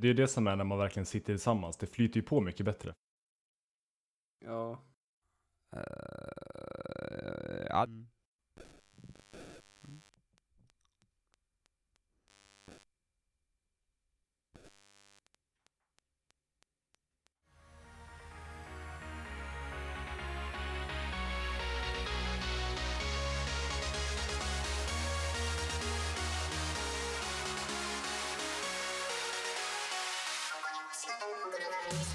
[0.00, 1.76] Det är det som är när man verkligen sitter tillsammans.
[1.76, 2.94] Det flyter ju på mycket bättre.
[4.44, 4.82] Ja.
[5.76, 5.82] Uh,
[7.68, 7.84] ja.
[7.84, 8.08] Mm.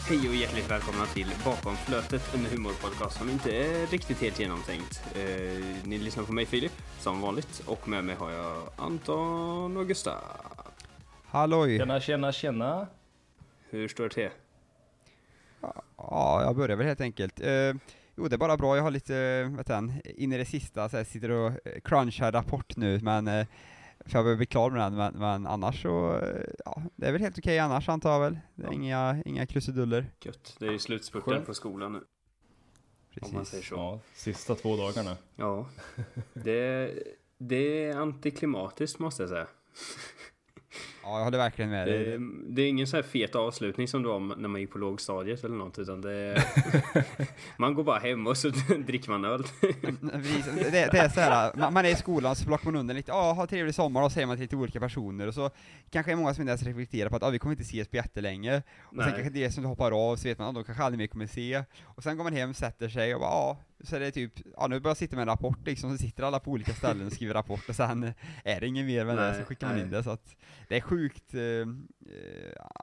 [0.05, 5.03] Hej och hjärtligt välkomna till Bakom flötet, en humorpodcast som inte är riktigt helt genomtänkt.
[5.15, 9.87] Eh, ni lyssnar på mig Filip, som vanligt, och med mig har jag Anton och
[9.87, 10.13] Gustav.
[11.25, 11.77] Halloj!
[11.77, 12.87] Tjena, tjena, tjena.
[13.69, 14.29] Hur står det till?
[15.97, 17.39] Ja, jag börjar väl helt enkelt.
[17.39, 17.73] Eh,
[18.15, 18.75] jo, det är bara bra.
[18.75, 22.31] Jag har lite, vet du, in i det sista, så jag sitter och eh, crunchar
[22.31, 23.45] rapport nu, men eh,
[24.05, 26.21] för jag behöver bli klar med den, men, men annars så,
[26.65, 28.39] ja, det är väl helt okej annars antar jag väl.
[28.55, 28.73] Det är Ja.
[28.73, 30.05] inga, inga krusiduller.
[30.21, 30.55] Gött.
[30.59, 31.45] Det är ju slutspurten Skönt.
[31.45, 32.03] på skolan nu,
[33.21, 33.69] om man säger Precis.
[33.69, 33.75] så.
[33.75, 35.17] Ja, sista två dagarna.
[35.35, 35.65] Ja.
[36.33, 36.93] Det,
[37.37, 39.47] det är antiklimatiskt måste jag säga.
[41.03, 42.05] Ja, jag håller verkligen med dig.
[42.05, 44.77] Det, det är ingen så här fet avslutning som det var när man gick på
[44.77, 46.43] lågstadiet eller något, utan det
[47.57, 48.49] Man går bara hem och så
[48.87, 49.43] dricker man öl.
[50.71, 53.11] Det, det är så här, man, man är i skolan så plockar man undan lite,
[53.11, 55.49] ja, ha trevlig sommar, och så säger man till lite olika personer, och så
[55.89, 57.95] kanske är många som inte ens reflekterar på att, ja, vi kommer inte ses på
[57.95, 59.11] jättelänge, och sen Nej.
[59.13, 61.63] kanske det som hoppar av, så vet man, att de kanske aldrig mer kommer se,
[61.83, 64.67] och sen går man hem, sätter sig, och bara, ja, så är det typ, ja,
[64.67, 67.13] nu börjar jag sitta med en rapport liksom, så sitter alla på olika ställen och
[67.13, 69.85] skriver rapport, och sen är det inget mer med det, Nej, så skickar man nej.
[69.85, 70.35] in det, så att
[70.67, 71.65] det är sjukt eh, eh,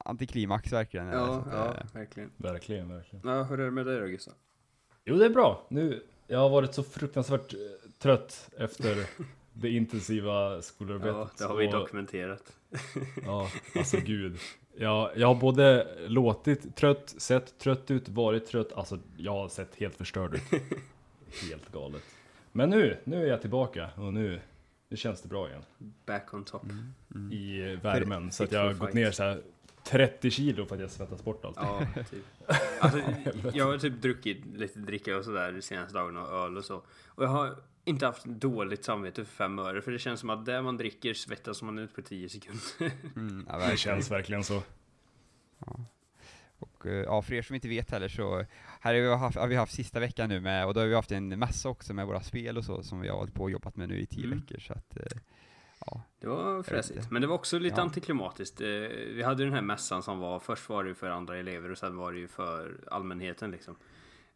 [0.04, 1.06] antiklimax verkligen.
[1.08, 2.30] Ja, ja, verkligen.
[2.36, 3.28] Verkligen, verkligen.
[3.28, 4.34] Ja, hur är det med dig då Gustav?
[5.04, 5.66] Jo, det är bra.
[5.68, 7.58] Nu, jag har varit så fruktansvärt eh,
[7.98, 9.06] trött efter
[9.52, 11.14] det intensiva skolarbetet.
[11.14, 12.56] Ja, det har vi Och- dokumenterat.
[13.24, 14.38] Ja, alltså gud.
[14.76, 18.72] Jag, jag har både låtit trött, sett trött ut, varit trött.
[18.72, 20.42] Alltså, jag har sett helt förstörd ut.
[21.50, 22.02] Helt galet.
[22.52, 24.40] Men nu, nu är jag tillbaka och nu,
[24.90, 25.62] nu känns det bra igen.
[26.06, 26.62] Back on top.
[27.14, 27.32] Mm.
[27.32, 28.32] I värmen.
[28.32, 29.42] Så att jag har gått ner så här
[29.84, 31.56] 30 kilo för att jag svettas bort allt.
[31.56, 32.24] Ja, typ.
[32.80, 33.00] Alltså,
[33.54, 36.82] jag har typ druckit lite dricka och sådär de senaste dagarna och öl och så.
[37.06, 40.46] Och jag har inte haft dåligt samvete för fem öre, för det känns som att
[40.46, 42.62] det man dricker svettas man ut på 10 sekunder.
[43.16, 44.62] mm, ja, Det känns verkligen så.
[46.58, 48.44] Och eh, ja, för er som inte vet heller så,
[48.80, 50.94] här har vi haft, har vi haft sista veckan nu med, och då har vi
[50.94, 53.50] haft en mässa också med våra spel och så, som vi har hållit på och
[53.50, 54.38] jobbat med nu i tio Mm.
[54.40, 55.18] veckor, så att, eh,
[55.86, 56.02] ja.
[56.20, 57.10] Det var fräsigt.
[57.10, 57.82] Men det var också lite Ja.
[57.82, 58.60] antiklimatiskt.
[58.60, 58.66] Eh,
[59.14, 61.78] Vi hade den här mässan som var, först var det ju för andra elever och
[61.78, 63.76] sen var det ju för allmänheten liksom.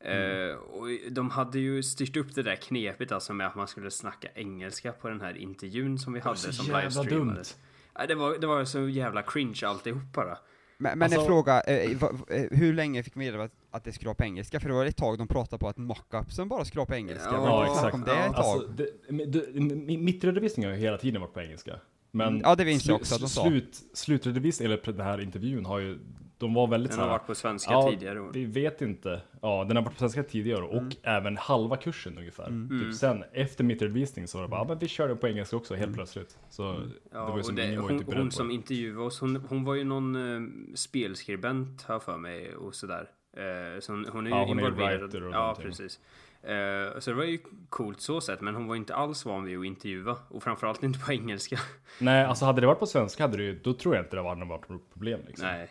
[0.00, 0.50] Mm.
[0.50, 3.90] Eh, och de hade ju styrt upp det där knepet alltså med att man skulle
[3.90, 7.10] snacka engelska på den här intervjun som vi hade så som livestreamades.
[7.10, 7.62] dumt.
[7.98, 10.38] Nej, det, var, det var så jävla cringe alltihop bara.
[10.78, 13.52] Men, men en Alltså- fråga, eh, va, eh, hur länge fick man reda på att,
[13.76, 14.60] att det skulle vara på engelska?
[14.60, 17.28] För det var ett tag de pratade på att mockupsen bara skulle vara på engelska,
[17.32, 17.94] Ja, Ja, exakt.
[17.94, 18.44] om det ett tag?
[18.44, 18.88] Alltså, det,
[19.26, 21.76] det, mi- mitt redovisning har ju hela tiden varit på engelska.
[22.10, 23.42] Men Mm, ja, det minns jag slu- också att de sa.
[23.46, 25.98] Slut, slutredovisning, eller den här intervjun har ju,
[26.38, 28.30] de var väldigt Den har varit på svenska ja, tidigare år.
[28.32, 29.20] vi vet inte.
[29.42, 30.92] Ja, den har varit på svenska tidigare och Mm.
[31.02, 32.46] även halva kursen ungefär.
[32.46, 32.80] Mm.
[32.80, 35.28] Typ sen, efter mitt redovisning så var det bara, ja men vi kör den på
[35.28, 36.38] engelska också helt plötsligt.
[36.50, 36.78] Så Ja,
[37.10, 39.20] det var ju och som det, var ju hon, typ hon på som intervjuade oss,
[39.20, 43.08] hon, hon var ju någon eh, spelskribent här för mig och sådär.
[43.36, 45.00] Eh, så hon, hon är ju Ja, hon är ju involverad.
[45.00, 45.64] writer och ja, någonting.
[45.64, 46.00] precis.
[46.42, 49.58] Eh, så det var ju coolt så sett, men hon var inte alls van vid
[49.58, 50.16] att intervjua.
[50.28, 51.58] Och framförallt inte på engelska.
[52.00, 54.22] Nej, alltså hade det varit på svenska hade det ju, då tror jag inte det
[54.22, 55.46] var varit något problem liksom.
[55.48, 55.68] Nej.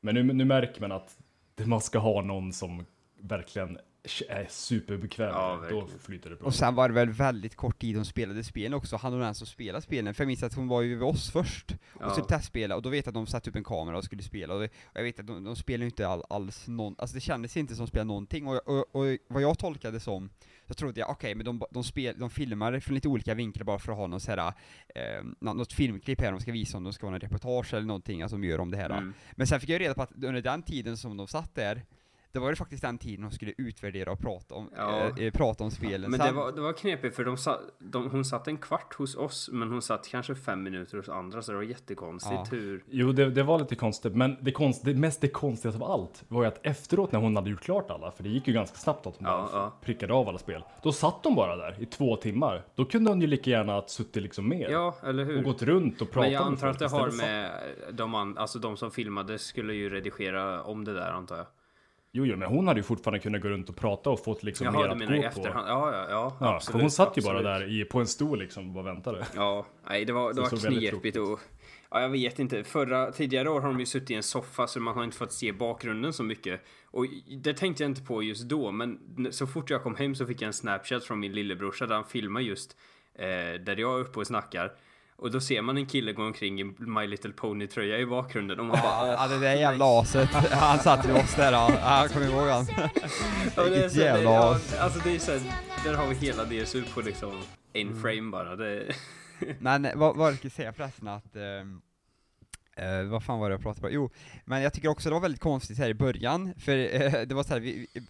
[0.00, 1.16] Men nu, nu märker man att
[1.66, 2.84] man ska ha någon som
[3.20, 3.78] verkligen
[4.28, 5.60] är superbekväm Ja.
[5.70, 6.46] Då flyter det bra.
[6.46, 9.34] Och sen var det väl väldigt kort tid de spelade spelen också, han och den
[9.34, 12.10] som spelade spelen, för jag minns att hon var ju vid oss först, och Ja.
[12.10, 14.54] skulle testspela, och då vet jag att de satte upp en kamera och skulle spela,
[14.54, 17.56] och, jag vet att de, de spelade ju inte all, alls någon, alltså det kändes
[17.56, 20.30] inte som att spela någonting, och, och, och vad jag tolkade som,
[20.68, 23.78] så trodde jag, okej, men de, de, spel, de filmar från lite olika vinklar bara
[23.78, 24.52] för att ha någon sån här,
[24.94, 27.86] eh, nå- något filmklipp här de ska visa om de ska vara en reportage eller
[27.86, 28.90] någonting, alltså de gör om det här.
[28.90, 29.14] Mm.
[29.32, 31.82] Men sen fick jag reda på att under den tiden som de satt där,
[32.34, 35.00] det var det faktiskt den tiden de skulle utvärdera och prata om, Ja.
[35.00, 36.10] eh, eh, prata om spelen.
[36.10, 39.16] Men det var, det var knepigt för de sa, de, hon satt en kvart hos
[39.16, 42.46] oss, men hon satt kanske fem minuter hos andra, så det var jättekonstigt Ja.
[42.50, 42.84] hur...
[42.90, 46.24] Jo, det, det var lite konstigt, men det, konst, det mest det konstigaste av allt
[46.28, 48.76] var ju att efteråt när hon hade gjort klart alla, för det gick ju ganska
[48.76, 49.72] snabbt att hon Ja, bara ja.
[49.82, 50.62] prickade av alla spel.
[50.82, 52.64] Då satt de bara där i två timmar.
[52.74, 55.38] Då kunde hon ju lika gärna ha suttit liksom med Ja, eller hur?
[55.38, 57.50] och gått runt och pratat Men jag antar att det har med
[57.92, 61.46] de, an, alltså de som filmade skulle ju redigera om det där antar jag.
[62.16, 64.66] Jo, jo, men hon hade ju fortfarande kunnat gå runt och prata och fått liksom
[64.66, 65.26] mer Jaha, du att gå på.
[65.26, 65.68] efterhand?
[65.68, 66.36] Ja, ja, ja.
[66.40, 67.42] Ja, absolut, för hon satt ju absolut.
[67.44, 69.26] bara där i, på en stol liksom och bara väntade.
[69.34, 71.40] Ja, nej, det var, det Så var knepigt och...
[71.90, 72.64] Ja, jag vet inte.
[72.64, 75.32] Förra, tidigare år har de ju suttit i en soffa så man har inte fått
[75.32, 76.60] se bakgrunden så mycket.
[76.90, 77.06] Och
[77.42, 78.98] det tänkte jag inte på just då, men
[79.30, 82.04] så fort jag kom hem så fick jag en snapchat från min lillebrorsa där han
[82.04, 82.76] filmar just
[83.14, 84.72] eh, där jag är uppe och snackar.
[85.24, 88.60] Och då ser man en kille gå omkring i My Little Pony tröja i bakgrunden
[88.60, 90.28] och man bara Ja, det där jävla aset.
[90.50, 91.52] Han satt vid oss där.
[91.52, 92.66] Jag kommer ihåg han.
[92.68, 94.78] Är Vilket så- det- jävla as.
[94.78, 95.40] Alltså det är så här,
[95.84, 97.42] där har vi hela DSU på liksom
[97.72, 98.02] en Mm.
[98.02, 98.56] frame bara.
[98.56, 98.94] Det,
[99.58, 101.80] Men vad, vad var det jag skulle säga förresten att, ehm,
[102.76, 103.92] eh, vad fan var det jag pratade om?
[103.94, 104.10] Jo,
[104.44, 107.42] men jag tycker också det var väldigt konstigt här i början, för eh, det var
[107.42, 108.00] så här, vi, vi-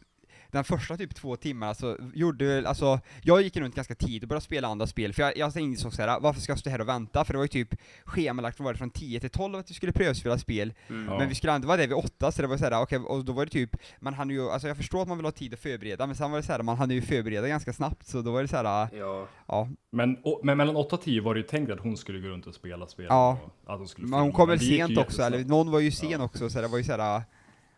[0.54, 4.44] den första typ två timmarna så gjorde, alltså, jag gick runt ganska tidigt och började
[4.44, 7.24] spela andra spel, för jag, jag insåg såhär, varför ska jag stå här och vänta?
[7.24, 7.74] För det var ju typ
[8.04, 11.04] schemalagt, var det, från 10 till 12 att vi skulle prövspela spel, mm.
[11.04, 13.32] Men vi skulle ändå vara där vid 8, så det var såhär, okej, och då
[13.32, 15.60] var det typ, man hann ju, alltså jag förstår att man vill ha tid att
[15.60, 18.42] förbereda, men sen var det såhär, man hann ju förbereda ganska snabbt, så då var
[18.42, 21.72] det såhär, Ja, ja, Men, och, men mellan 8 och 10 var det ju tänkt
[21.72, 23.06] att hon skulle gå runt och spela spel.
[23.08, 23.38] Ja.
[23.64, 26.10] Och att hon skulle men hon kom väl sent också, eller någon var ju sen
[26.10, 26.24] Ja.
[26.24, 27.22] också, så det var ju såhär,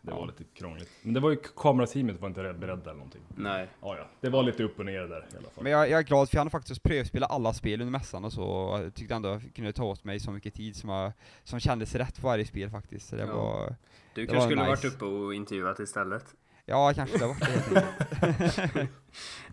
[0.07, 0.89] Det var lite krångligt.
[1.01, 3.21] Men det var ju kamerateamet var inte beredda eller någonting.
[3.35, 3.67] nej.
[3.81, 4.07] Ja, ja.
[4.21, 5.63] Det var lite upp och ner där i alla fall.
[5.63, 8.33] Men jag, jag är glad för jag hann faktiskt prövspela alla spel under mässan och
[8.33, 11.11] så, och jag tyckte ändå jag kunde ta åt mig så mycket tid som, jag,
[11.43, 13.07] som kändes rätt på varje spel faktiskt.
[13.09, 13.35] Så det Ja.
[13.37, 13.75] var,
[14.13, 14.87] Du Det kanske var skulle ha nice.
[14.87, 16.25] varit uppe och intervjuat istället.
[16.65, 17.35] ja kanske det var
[17.73, 18.87] det.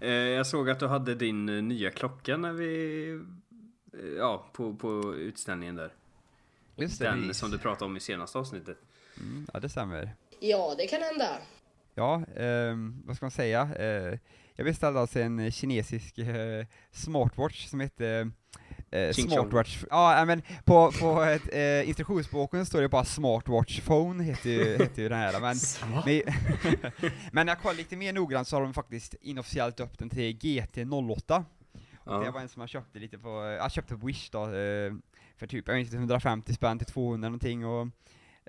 [0.01, 3.11] Eh, jag såg att du hade din eh, nya klocka när vi...
[3.93, 5.93] eh, Ja, på, på utställningen där.
[6.77, 8.79] Just det, Den som du pratade om i senaste avsnittet.
[9.21, 10.15] Mm, ja det stämmer.
[10.49, 11.38] Ja, det kan hända.
[11.94, 13.69] Ja, ehm, vad ska man säga?
[13.79, 14.19] Eh,
[14.55, 18.31] jag beställde alltså en kinesisk eh, smartwatch som heter
[18.91, 23.81] eh, Ching smartwatch, ja äh, men på, på ett, eh, instruktionsboken står det bara smartwatch
[23.81, 25.56] phone heter ju, heter ju den här men,
[26.05, 26.23] men,
[27.32, 30.37] men när jag kollar lite mer noggrant så har de faktiskt inofficiellt döpt den till
[30.38, 31.44] GT08 Det
[32.05, 32.31] Ja.
[32.31, 33.29] var en som jag köpte lite på,
[33.61, 34.93] jag köpte på Wish då, eh,
[35.37, 37.88] för typ, jag vet inte, 150 spänn till 200 någonting och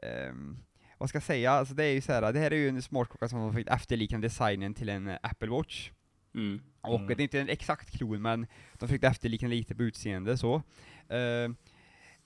[0.02, 0.58] ehm,
[0.98, 2.82] vad ska jag säga, alltså det är ju så här, det här är ju en
[2.82, 5.92] smartklocka som har fått efterlikna designen till en eh, Apple Watch.
[6.36, 6.62] Mm.
[6.82, 7.08] Och Mm.
[7.08, 10.56] det är inte en exakt klon, men de försökte efterlikna lite på utseende så.
[10.56, 11.56] Uh,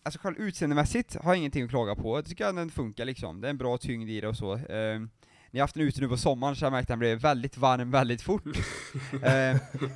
[0.04, 3.42] alltså själv utseendemässigt har jag ingenting att klaga på, jag tycker att den funkar liksom,
[3.42, 4.56] det är en bra tyngd i det och så.
[4.56, 5.08] Uh,
[5.52, 7.00] när jag har haft den ute nu på sommaren så har jag märkt att den
[7.00, 8.46] blev väldigt varm väldigt fort.
[8.46, 8.54] uh,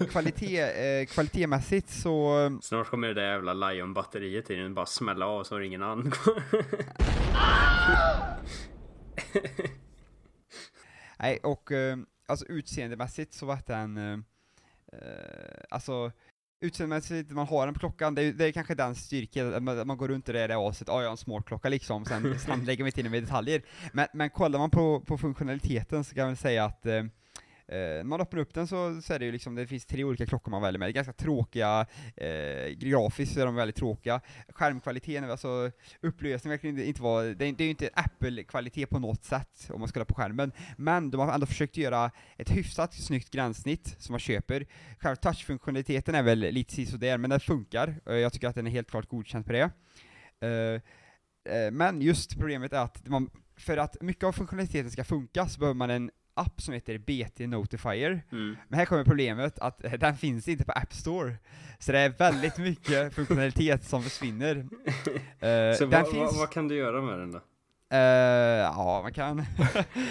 [0.12, 5.44] kvalitet, eh, kvalitetmässigt så Snart kommer det där jävla Lion-batteriet i den bara smälla av
[5.44, 6.12] så har ingen annan.
[11.20, 11.98] Nej, och eh,
[12.28, 14.20] alltså utseendemässigt så vart den, eh,
[14.94, 16.12] eh, alltså
[16.64, 19.98] utseendemässigt, man har den på klockan, det är, det är kanske den styrkan, man, man
[19.98, 22.66] går runt i det där aset, ja jag har en smart klocka liksom, sen, sen
[22.66, 23.62] lägger man inte in med detaljer.
[23.94, 27.04] Men, men kollar man på, på funktionaliteten så kan man säga att eh,
[27.68, 30.04] Eh, när man öppnar upp den så, så är det ju liksom, det finns tre
[30.04, 33.76] olika klockor man väljer med, det är ganska tråkiga, eh, grafiskt så är de väldigt
[33.76, 35.72] tråkiga, skärmkvaliteten, alltså
[36.02, 39.80] upplösningen verkligen inte var, det är, det är ju inte Apple-kvalitet på något sätt om
[39.80, 43.96] man ska kolla på skärmen, men de har ändå försökt göra ett hyfsat snyggt gränssnitt
[44.00, 44.66] som man köper.
[45.00, 48.72] Själva touchfunktionaliteten är väl lite sådär, men den funkar, Eh, jag tycker att den är
[48.72, 49.72] helt klart godkänd på det.
[50.40, 50.82] Eh,
[51.56, 55.60] eh, men just problemet är att man, för att mycket av funktionaliteten ska funka så
[55.60, 58.22] behöver man en app som heter BT Notifier.
[58.32, 58.58] Mm.
[58.70, 61.36] Men här kommer problemet att eh, den finns inte på App Store.
[61.80, 64.56] Så det är väldigt mycket funktionalitet som försvinner.
[65.40, 67.40] Eh, Så vad, finns, vad, kan du göra med den då?
[67.92, 69.46] eh, ja man kan,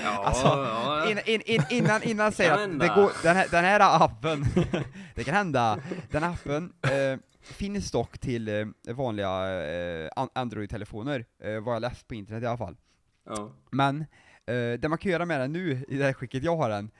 [0.04, 1.10] Ja, Alltså, ja.
[1.10, 4.44] in, in, in, innan, innan säger Kan att det går, den, här, den här appen,
[5.14, 5.78] det kan hända,
[6.10, 9.28] den appen eh, finns dock till eh, vanliga
[10.16, 11.24] an- Android-telefoner,
[11.60, 12.76] vad jag läst på internet i alla fall.
[13.28, 13.52] ja.
[13.70, 14.04] Men
[14.50, 16.90] Uh, det man kan göra med den nu, i det här skicket jag har den,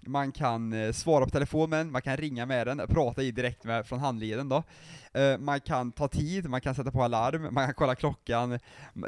[0.00, 3.86] man kan eh, svara på telefonen, man kan ringa med den, prata i direkt med
[3.86, 4.62] från handleden då.
[5.14, 8.58] Eh, man kan ta tid, man kan sätta på alarm, man kan kolla klockan,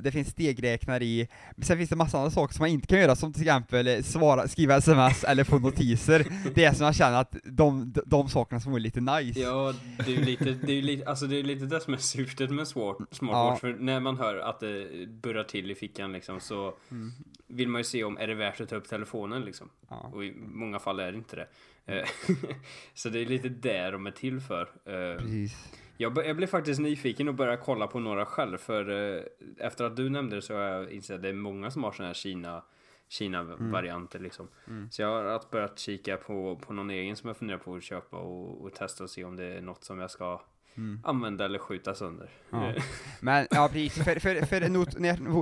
[0.03, 2.99] det finns stegräknare i, men sen finns det massa andra saker som man inte kan
[2.99, 6.27] göra, som till exempel eh, svara, skriva sms eller få notiser.
[6.55, 9.41] Det är som jag känner att de, de, sakerna som är lite nice.
[9.41, 11.99] Ja, det är ju lite, det är lite, alltså det är lite det som är
[11.99, 13.61] syftet med smart, smartwatch.
[13.61, 17.13] För när man hör att det burrar till i fickan liksom så Mm.
[17.55, 19.71] Vill man ju se om är det värt att ta upp telefonen liksom.
[19.89, 20.11] Ja.
[20.15, 21.49] Och i många fall är det inte det.
[21.87, 22.09] Eh,
[22.95, 24.63] så det är lite det de är till för.
[24.63, 25.73] Eh, Precis.
[25.97, 29.23] Jag, jag blev faktiskt nyfiken och började kolla på några själv för eh,
[29.59, 31.93] efter att du nämnde det så har jag insett att det är många som har
[31.93, 32.63] sådana här Kina
[33.09, 34.49] Kina-varianter liksom.
[34.69, 34.91] Mm.
[34.91, 38.17] Så jag har börjat kika på, på någon egen som jag funderar på att köpa
[38.17, 40.41] och, och testa och se om det är något som jag ska
[40.77, 41.01] Mm.
[41.05, 42.31] använda eller skjuta sönder.
[42.51, 42.69] Ja.
[42.71, 42.83] Eh,
[43.21, 44.05] Men ja, precis.
[44.05, 44.95] För, för, för not,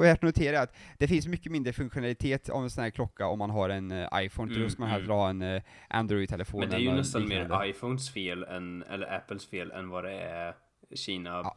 [0.03, 3.51] värt notera att det finns mycket mindre funktionalitet av en sån här klocka om man
[3.51, 5.01] har en eh, iPhone, Mm, då ska man mm.
[5.01, 6.61] hellre ha en eh, Android-telefon.
[6.61, 7.59] Men det är ju nästan liknande.
[7.59, 10.55] mer iPhones fel än, eller Apples fel än vad det är
[10.95, 11.57] Kina Ja.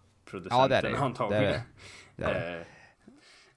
[0.98, 1.44] antagligen.
[1.44, 1.64] Det är det.
[2.16, 2.66] Det är det.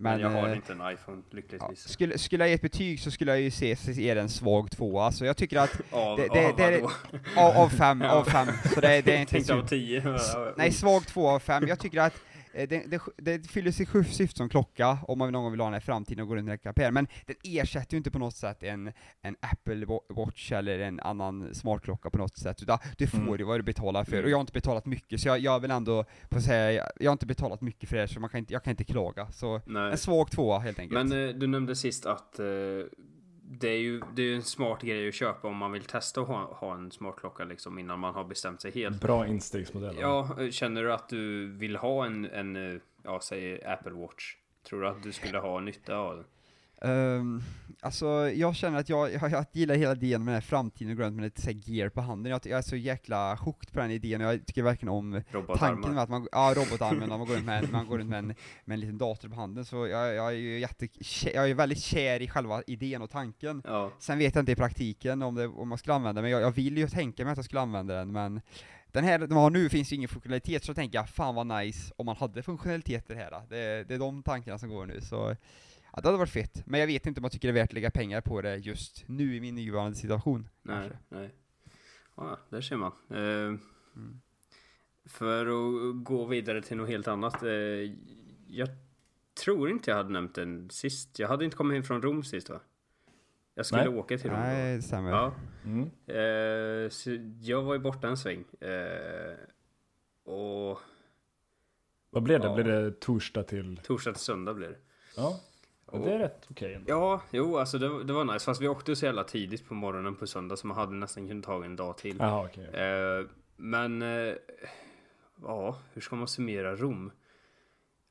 [0.00, 1.88] Men, jag har eh, inte en iPhone, ja, lyckligtvis.
[1.88, 5.04] skulle, skulle jag ge ett betyg så skulle jag ju se, se en svag tvåa,
[5.04, 6.90] alltså jag tycker att Av, det- det- av det är- vadå?
[7.36, 8.10] av, av fem, Ja.
[8.10, 10.18] av fem, så det, det är inte Tänkte av tio.
[10.56, 11.68] Nej, svag två av fem.
[11.68, 12.14] Jag tycker att
[12.52, 15.70] det, det, det fyller sitt syf- syfte som klocka, om man någon gång vill ha
[15.70, 18.36] den i framtiden och gå runt en kapell, men den ersätter ju inte på något
[18.36, 23.06] sätt en, en Apple Wa- Watch eller en annan smartklocka på något sätt, utan du
[23.06, 23.38] får Mm.
[23.38, 24.24] ju vad du betalar för, Mm.
[24.24, 27.10] och jag har inte betalat mycket, så jag, jag vill ändå få säga, jag, jag
[27.10, 29.26] har inte betalat mycket för det, så man kan inte, jag kan inte klaga.
[29.32, 29.90] Så Nej.
[29.90, 31.08] en svag tvåa helt enkelt.
[31.08, 32.46] Men eh, du nämnde sist att eh,
[33.50, 36.28] det är ju det är en smart grej att köpa om man vill testa att
[36.28, 39.00] ha, ha en smartklocka liksom innan man har bestämt sig helt.
[39.00, 39.96] Bra instegsmodell.
[40.00, 44.36] Ja, känner du att du vill ha en, en ja, säg Apple Watch?
[44.62, 46.24] Tror du att du skulle ha nytta av den?
[46.80, 47.42] Um,
[47.80, 50.96] alltså, jag känner att jag, jag, jag gillar hela idén med den här framtiden och
[50.96, 52.32] gå runt med lite så gear på handen.
[52.32, 55.22] Jag, jag är så jäkla hooked på den idén och jag tycker verkligen om
[55.58, 58.34] tanken med att man, ja robotarmen, man går runt med, man går runt med, en,
[58.64, 60.88] med en liten dator på handen, så jag, jag är ju jätte,
[61.34, 63.62] jag är väldigt kär i själva idén och tanken.
[63.64, 66.32] Ja, Sen vet jag inte i praktiken om, det, om man skulle använda den, men
[66.32, 68.40] jag, jag vill ju tänka mig att jag skulle använda den, men
[68.92, 71.92] den här de har nu finns ju ingen funktionalitet, så tänker jag fan vad nice
[71.96, 73.30] om man hade funktionaliteter här.
[73.48, 75.36] Det, det är de tankarna som går nu, så
[75.98, 76.62] ja, det hade varit fett.
[76.66, 78.56] Men jag vet inte om jag tycker det är värt att lägga pengar på det
[78.56, 80.48] just nu i min nuvarande situation.
[80.62, 80.98] nej, kanske.
[81.08, 81.34] nej.
[82.16, 82.92] Ja, där ser man.
[83.10, 83.60] Eh,
[83.96, 84.20] Mm.
[85.04, 87.42] För att gå vidare till något helt annat.
[87.42, 87.50] Eh,
[88.48, 88.68] jag
[89.44, 91.18] tror inte jag hade nämnt den sist.
[91.18, 92.60] Jag hade inte kommit hem från Rom sist va?
[93.54, 93.98] Jag skulle Nej.
[93.98, 94.40] åka till Rom.
[94.40, 95.10] Nej, det stämmer.
[95.10, 95.90] Ja, Mm.
[96.06, 96.90] eh,
[97.48, 98.44] jag var ju borta en sväng.
[98.60, 99.36] Eh,
[100.32, 100.78] och
[102.10, 102.46] Vad blev det?
[102.46, 102.54] Ja.
[102.54, 103.80] Blev det torsdag till...
[103.84, 104.78] torsdag till söndag blev det.
[105.16, 105.40] Ja,
[105.92, 106.90] men det är rätt okej ändå.
[106.90, 108.44] Ja, jo alltså det, det var nice.
[108.44, 111.44] Fast vi åkte så jävla tidigt på morgonen på söndag så man hade nästan kunnat
[111.44, 112.16] ta en dag till.
[112.18, 112.64] Jaha, okej.
[112.64, 113.26] Eh,
[113.56, 114.34] men, eh,
[115.42, 117.10] ja, hur ska man summera Rom?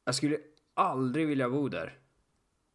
[0.05, 0.37] Jag skulle
[0.73, 1.97] aldrig vilja bo där.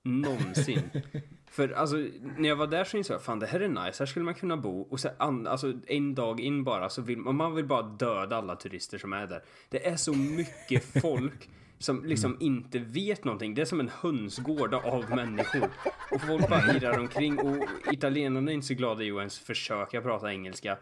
[0.02, 0.90] Någonsin.
[1.50, 1.96] För alltså,
[2.36, 4.34] när jag var där så insåg jag, fan det här är nice, här skulle man
[4.34, 4.80] kunna bo.
[4.80, 8.56] Och sen, alltså en dag in bara så vill man, man vill bara döda alla
[8.56, 9.42] turister som är där.
[9.68, 11.50] Det är så mycket folk
[11.82, 13.54] som liksom inte vet någonting.
[13.54, 15.70] Det är som en hönsgård av människor.
[16.10, 20.02] Och folk bara irrar omkring och italienarna är inte så glada i att ens försöka
[20.02, 20.78] prata engelska.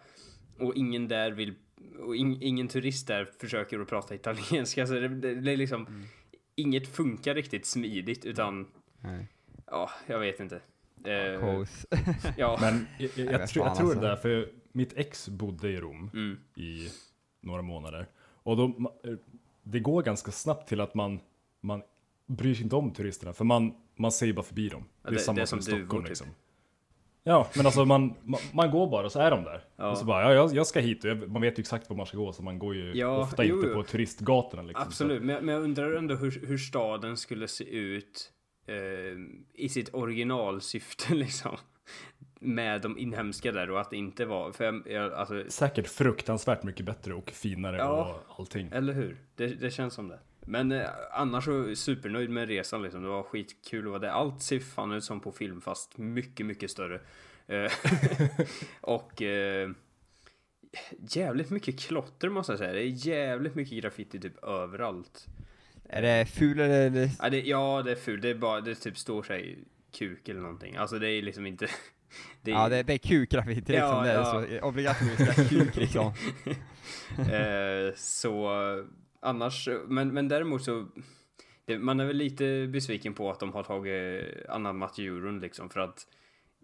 [0.58, 1.54] Och ingen där vill,
[1.98, 4.86] och in, ingen turist där försöker att prata italienska.
[4.86, 6.06] Så det, det, det är liksom,
[6.54, 8.66] inget funkar riktigt smidigt utan,
[9.00, 9.26] Nej.
[9.66, 10.60] ja, jag vet inte.
[11.40, 11.86] Kos.
[12.36, 12.58] ja.
[12.60, 14.28] Men jag, jag, jag, vet tror, jag fan, tror det alltså.
[14.28, 16.38] där, för mitt ex bodde i Rom Mm.
[16.56, 16.88] i
[17.40, 18.06] några månader.
[18.42, 18.64] Och då,
[19.04, 19.14] eh,
[19.70, 21.20] det går ganska snabbt till att man,
[21.60, 21.82] man
[22.26, 24.84] bryr sig inte om turisterna, för man, man ju bara förbi dem.
[25.02, 26.08] Ja, det är det- samma det är som i Stockholm typ.
[26.08, 26.26] liksom.
[27.24, 29.64] Ja, men alltså man, man, man går bara och så är de där.
[29.76, 29.90] Ja.
[29.90, 32.06] Och så bara, ja, jag, jag ska hit och man vet ju exakt var man
[32.06, 34.86] ska gå, så man går ju Ja, ofta jo, inte på turistgatorna liksom.
[34.86, 38.32] Absolut, men, men jag undrar ändå hur, hur staden skulle se ut
[38.66, 38.74] eh,
[39.54, 41.56] i sitt originalsyfte liksom.
[42.42, 45.88] Med de inhemska där och att det inte var, för jag, jag, alltså, Så, säkert
[45.88, 48.22] fruktansvärt mycket bättre och finare Ja.
[48.28, 48.68] och allting.
[48.72, 49.16] eller hur?
[49.36, 50.18] Det, det känns som det.
[50.40, 53.02] Men eh, annars så supernöjd med resan liksom.
[53.02, 54.08] Det var skitkul att vara där.
[54.08, 57.00] Allt ser fan ut som på film fast mycket, mycket större.
[57.46, 57.72] Eh,
[58.80, 59.70] och eh,
[60.98, 62.72] jävligt mycket klotter måste jag säga.
[62.72, 65.26] Det är jävligt mycket graffiti typ överallt.
[65.88, 67.10] Är det ful eller?
[67.18, 68.22] Ja, det, ja, det är fult.
[68.22, 69.58] Det är bara, det typ står sig
[69.92, 70.76] kuk eller någonting.
[70.76, 71.66] Alltså det är liksom inte...
[72.42, 74.60] Det är, Ja, det, det är kukgraffiti liksom, Ja, det är ja.
[74.60, 76.06] så obligatoriska kuk liksom.
[77.18, 78.48] eh, så
[79.20, 80.86] annars, men, men däremot så...
[81.64, 85.80] Det, man är väl lite besviken på att de har tagit anammat euron liksom för
[85.80, 86.06] att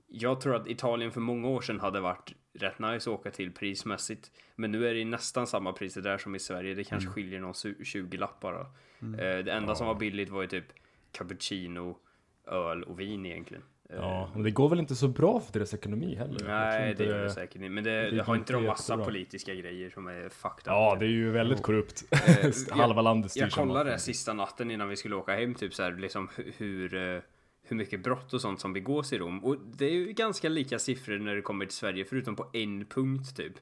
[0.08, 3.52] jag tror att Italien för många år sedan hade varit rätt nice att åka till
[3.52, 4.30] prismässigt.
[4.56, 6.74] Men nu är det nästan samma priser där som i Sverige.
[6.74, 8.60] Det kanske skiljer någon su- 20 lapp bara.
[9.00, 10.64] Eh, det enda som var billigt var ju typ
[11.12, 11.98] cappuccino,
[12.46, 13.62] öl och vin egentligen.
[13.90, 16.40] Eh, Ja, men det går väl inte så bra för deras ekonomi heller.
[16.46, 17.68] Nej, det gör det säkert inte.
[17.68, 19.04] Men det, det har inte de massa jättebra.
[19.04, 21.00] politiska grejer som är fucked Ja, up.
[21.00, 22.04] det är ju väldigt korrupt.
[22.10, 25.74] Eh, Halva landet styrs Jag kollade det sista natten innan vi skulle åka hem, typ
[25.74, 27.20] så här, liksom hu- hur, eh,
[27.62, 29.44] hur mycket brott och sånt som begås i Rom.
[29.44, 32.84] Och det är ju ganska lika siffror när det kommer till Sverige, förutom på en
[32.86, 33.52] punkt typ.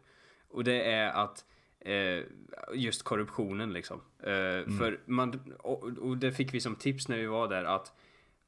[0.49, 1.45] Och det är att
[1.81, 2.25] eh,
[2.75, 4.01] just korruptionen liksom.
[4.23, 7.93] Eh, För man, och, och det fick vi som tips när vi var där att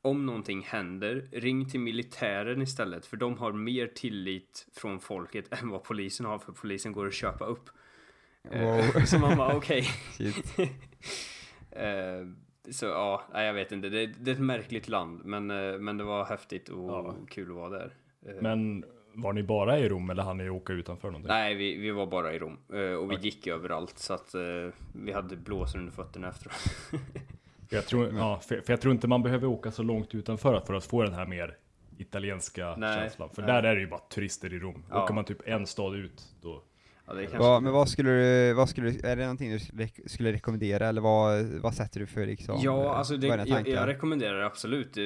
[0.06, 5.68] om någonting händer, ring till militären istället, för de har mer tillit från folket än
[5.68, 7.68] vad polisen har, för polisen går att köpa upp.
[8.50, 8.82] Eh, Wow.
[9.06, 9.84] Så man bara, okej.
[11.70, 12.26] Eh,
[12.70, 13.88] så ja, jag vet inte.
[13.88, 17.14] Det, det är ett märkligt land, men, eh, men det var häftigt och Ja.
[17.28, 17.94] kul att vara där.
[18.40, 21.28] Men var ni bara i Rom eller hann ni åka utanför någonting?
[21.28, 22.56] Nej, vi, vi var bara i Rom.
[23.00, 24.34] Och vi gick överallt så att
[24.92, 26.54] vi hade blåsor under fötterna efteråt.
[27.68, 30.74] Jag tror, ja, för, för jag tror inte man behöver åka så långt utanför för
[30.74, 31.56] att få den här mer
[31.98, 33.30] italienska Nej, känslan.
[33.30, 33.52] För nej.
[33.52, 34.84] där är det ju bara turister i Rom.
[34.90, 35.02] Ja.
[35.04, 36.62] Åker man typ en stad ut, då...
[37.06, 37.14] ja.
[37.38, 41.00] Vad- men vad skulle du, vad skulle du, är det någonting du skulle, rekommendera eller
[41.00, 42.58] vad, vad sätter du för liksom?
[42.62, 45.04] Ja, alltså det, jag, jag rekommenderar det absolut eh,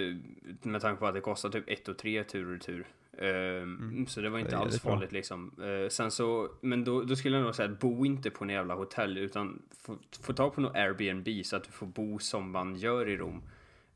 [0.63, 2.87] med tanke på att det kostar typ 1 och 3 tur och retur.
[3.13, 4.61] Eh, Så det var inte Mm.
[4.61, 4.93] Det alls bra.
[4.93, 5.53] farligt liksom.
[5.63, 8.51] Eh, Sen så, men då, då skulle jag nog säga att bo inte på en
[8.51, 12.51] jävla hotell utan få, få tag på något Airbnb så att du får bo som
[12.51, 13.43] man gör i Rom.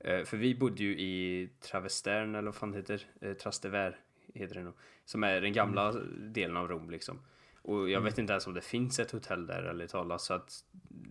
[0.01, 3.95] Eh, För vi bodde ju i Travestern eller vad fan det heter, Trastevere
[4.35, 4.75] heter det nog.
[5.05, 6.33] Som är den gamla Mm.
[6.33, 7.21] delen av Rom liksom.
[7.63, 10.65] Och jag vet inte ens om det finns ett hotell där eller talas så att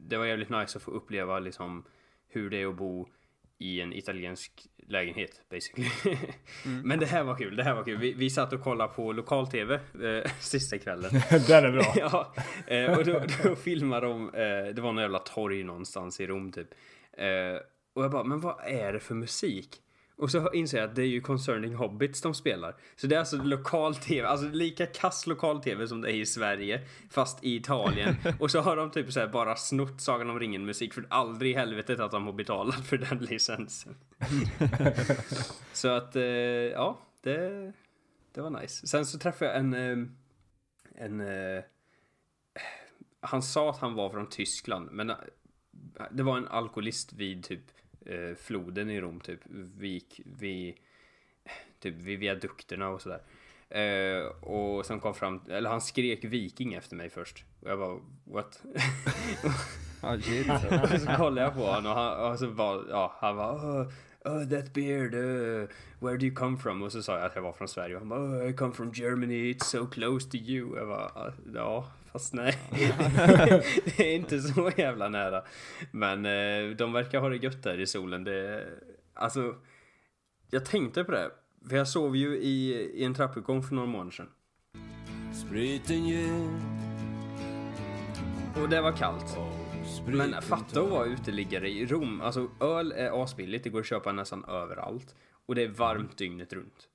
[0.09, 1.83] det var jävligt nice att få uppleva liksom
[2.27, 3.07] hur det är att bo
[3.59, 4.51] i en italiensk
[4.87, 5.89] lägenhet basically.
[6.83, 7.97] Men det här var kul, det här var kul.
[7.97, 11.11] Vi, vi satt och kollade på lokal-tv eh, sista kvällen.
[11.47, 11.93] den är bra!
[11.95, 12.33] ja,
[12.67, 16.51] eh, och då, då filmade de, eh, det var någon jävla torg någonstans i Rom
[16.51, 16.67] typ.
[17.17, 17.61] Eh,
[17.95, 19.82] och jag bara, men vad är det för musik?
[20.23, 22.75] Och så inser jag att det är ju Concerning Hobbits de spelar.
[22.95, 26.25] Så det är alltså lokal tv, alltså lika kass lokal tv som det är i
[26.25, 28.15] Sverige, fast i Italien.
[28.39, 31.51] och så har de typ så här bara snott Sagan om ringen musik för aldrig
[31.51, 33.95] i helvetet att de har betalat för den licensen.
[35.73, 37.73] så att, eh, ja, det,
[38.31, 38.87] det var nice.
[38.87, 40.07] Sen så träffade jag en, eh,
[41.05, 41.63] en eh,
[43.19, 45.11] han sa att han var från Tyskland, men
[46.11, 47.63] det var en alkoholist vid typ
[48.05, 49.39] eh, floden i Rom, typ.
[49.77, 50.75] Vi gick vid,
[51.79, 53.21] typ vid viadukterna och sådär.
[53.69, 57.43] Eh, och sen kom fram, eller han skrek viking efter mig först.
[57.59, 58.63] Och jag bara, what?
[60.01, 60.49] Ja, shit.
[60.49, 63.87] och så kollade jag på honom och, han, och så var, ja, han var oh,
[64.25, 65.67] oh, that beard, uh,
[65.99, 66.81] where do you come from?
[66.81, 68.73] Och så sa jag att jag var från Sverige och han bara oh, I come
[68.73, 70.77] from Germany, it's so close to you.
[70.77, 72.57] Jag bara, "Ah, ja, fast nej.
[73.85, 75.43] det är inte så jävla nära.
[75.91, 78.23] Men eh, de verkar ha det gött där i solen.
[78.23, 78.67] Det,
[79.13, 79.55] alltså,
[80.49, 81.31] jag tänkte på det.
[81.69, 84.29] För jag sov ju i, i en trappuppgång för några månader sedan.
[85.33, 86.03] Spriten
[88.61, 89.37] Och det var kallt.
[90.07, 92.21] Men fatta att vara uteliggare i Rom.
[92.21, 95.15] Alltså öl är asbilligt, det går att köpa nästan överallt.
[95.45, 96.89] Och det är varmt dygnet runt.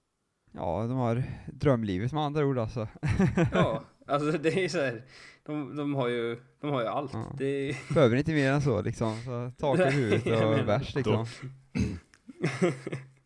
[0.53, 2.89] Ja, de har drömlivet med andra ord alltså.
[3.53, 5.03] Ja, alltså det är så här.
[5.47, 7.13] De, de, har, ju, de har ju allt.
[7.13, 7.33] Ja.
[7.39, 9.17] Det är, Behöver inte mer än så liksom.
[9.25, 11.27] Så tak över huvudet och bärs liksom.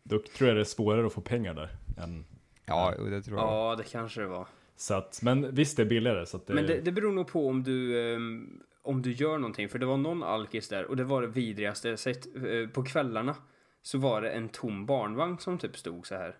[0.03, 1.69] Då tror jag det är svårare att få pengar där.
[1.97, 2.25] Än,
[2.65, 3.47] Ja, det tror jag.
[3.47, 4.47] ja, det kanske det var.
[4.75, 6.25] så att, men visst, det är billigare.
[6.25, 9.37] Så att det, Men det, det beror nog på om du, ehm, om du gör
[9.37, 9.69] någonting.
[9.69, 12.35] För det var någon alkis där och det var det vidrigaste jag sett.
[12.35, 13.35] Eh, på kvällarna
[13.81, 16.35] så var det en tom barnvagn som typ stod så här.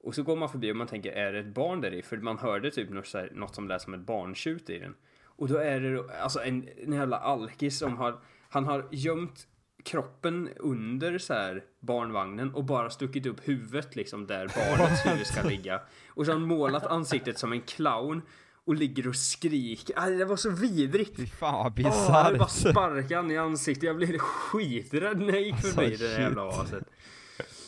[0.00, 2.02] Och så går man förbi och man tänker, är det ett barn där i?
[2.02, 4.94] För man hörde typ något, här, något som lät som ett barntjut i den.
[5.24, 9.46] Och då är det alltså en, en jävla alkis som har, han har gömt
[9.84, 15.42] kroppen under så här barnvagnen och bara stuckit upp huvudet liksom där barnets huvud ska
[15.42, 15.80] ligga.
[16.08, 18.22] Och så har han målat ansiktet som en clown
[18.64, 19.94] och ligger och skriker.
[19.98, 21.16] Aj, det var så vidrigt.
[21.16, 22.72] Fy fan vad Åh, jag bara bisarrt.
[22.72, 23.82] sparka han i ansiktet.
[23.82, 26.84] Jag blev skiträdd när jag gick förbi Alltså, det där jävla aset.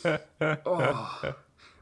[0.65, 1.25] Åh.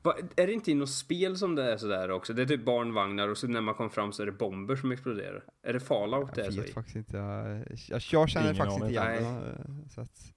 [0.01, 2.33] Va, är det inte i något spel som det är sådär också?
[2.33, 4.91] Det är typ barnvagnar och så när man kommer fram så är det bomber som
[4.91, 5.43] exploderar.
[5.63, 6.73] Är det Fallout det är Jag så vet i?
[6.73, 7.17] faktiskt inte.
[7.17, 9.89] Jag, jag, jag känner Ingen faktiskt inte igen det.
[9.89, 10.33] Så att,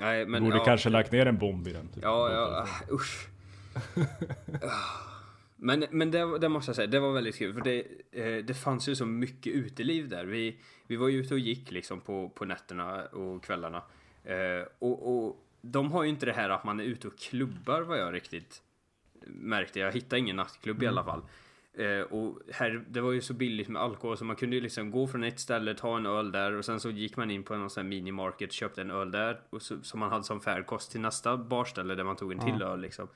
[0.00, 1.88] Nej, men borde ja, kanske lagt ner en bomb i den.
[1.88, 2.02] Typ.
[2.02, 3.28] Ja, ja, ah, usch.
[4.62, 5.16] Ah.
[5.56, 7.54] Men, men det, det måste jag säga, det var väldigt kul.
[7.54, 10.24] För det, eh, det fanns ju så mycket uteliv där.
[10.24, 13.82] Vi, vi var ju ute och gick liksom på, på nätterna och kvällarna.
[14.24, 17.82] Eh, och, och de har ju inte det här att man är ute och klubbar
[17.82, 18.62] vad jag riktigt
[19.26, 19.80] märkte.
[19.80, 21.22] Jag hittade ingen nattklubb i alla fall.
[21.78, 24.90] Eh, och här, det var ju så billigt med alkohol så man kunde ju liksom
[24.90, 27.56] gå från ett ställe, ta en öl där och sen så gick man in på
[27.56, 30.90] någon sån här minimarket, köpte en öl där och så, som man hade som färdkost
[30.90, 33.08] till nästa barställe där man tog en till öl liksom.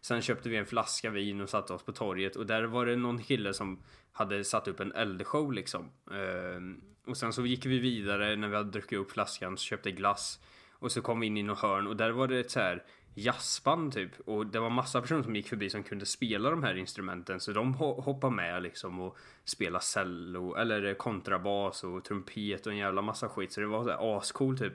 [0.00, 2.96] Sen köpte vi en flaska vin och satte oss på torget och där var det
[2.96, 5.90] någon kille som hade satt upp en eldshow liksom.
[6.12, 9.90] Ehm, och sen så gick vi vidare när vi hade druckit upp flaskan, så köpte
[9.90, 10.40] glass.
[10.72, 12.82] Och så kom vi in i något hörn och där var det ett så här
[13.14, 14.20] jazzband typ.
[14.20, 17.40] Och det var massa personer som gick förbi som kunde spela de här instrumenten.
[17.40, 22.78] Så de hoppar hoppade med liksom och Spela cello eller kontrabas och trumpet och en
[22.78, 23.52] jävla massa skit.
[23.52, 24.74] Så det var så här ascool typ.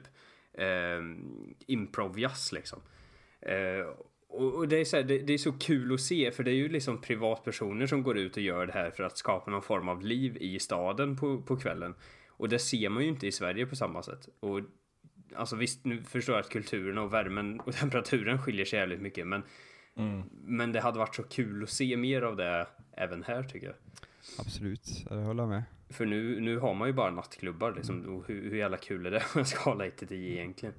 [0.52, 1.00] eh,
[1.66, 2.80] improv-jazz liksom.
[3.40, 3.86] Eh,
[4.28, 6.50] och, och det, är så här, det, det är så kul att se för det
[6.50, 9.62] är ju liksom privatpersoner som går ut och gör det här för att skapa någon
[9.62, 11.94] form av liv i staden på, på kvällen.
[12.28, 14.28] Och det ser man ju inte i Sverige på samma sätt.
[14.40, 14.60] Och
[15.36, 19.26] alltså visst, nu förstår jag att kulturen och värmen och temperaturen skiljer sig jävligt mycket
[19.26, 19.42] men
[20.32, 23.76] men det hade varit så kul att se mer av det även här tycker jag.
[24.38, 25.62] Absolut, jag håller med.
[25.90, 28.16] För nu, nu har man ju bara nattklubbar liksom.
[28.16, 30.74] Och hur, hur jävla kul är det om jag ska hålla 1 till 10 egentligen?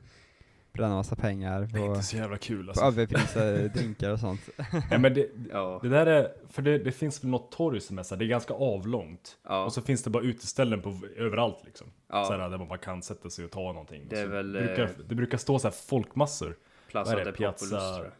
[0.73, 2.86] Bränna massa pengar Det är på, inte så jävla kul på alltså.
[2.86, 4.49] överprisade drinkar och sånt.
[4.91, 5.79] Ja, men det, Ja.
[5.84, 8.25] det där är, för det, det finns väl något torg som är så här, det
[8.25, 9.38] är ganska avlångt.
[9.43, 9.65] Ja.
[9.65, 11.88] Och så finns det bara uteställen på överallt liksom.
[12.10, 12.25] Ja.
[12.25, 14.07] Så här, där man bara kan sätta sig och ta någonting.
[14.10, 16.57] Det är så väl, brukar, eh, det brukar stå så här folkmassor.
[16.88, 18.13] Plaza de Populus Piazza- tror jag.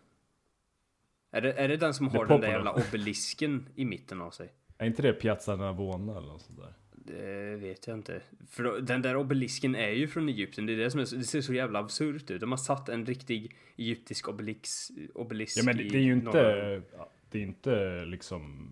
[1.38, 4.32] Är det, är det den som Det har den där jävla obelisken i mitten av
[4.32, 4.54] sig?
[4.78, 6.74] Är inte det Piazza Navona eller något sånt där?
[7.06, 8.22] Det vet jag inte.
[8.48, 10.66] För då, den där obelisken är ju från Egypten.
[10.66, 12.42] Det är det som är det ser så jävla absurt ut.
[12.42, 14.70] De har satt en riktig egyptisk obelix,
[15.16, 16.98] obelisk Ja men det, det är ju norra- inte,
[17.32, 18.70] det är inte liksom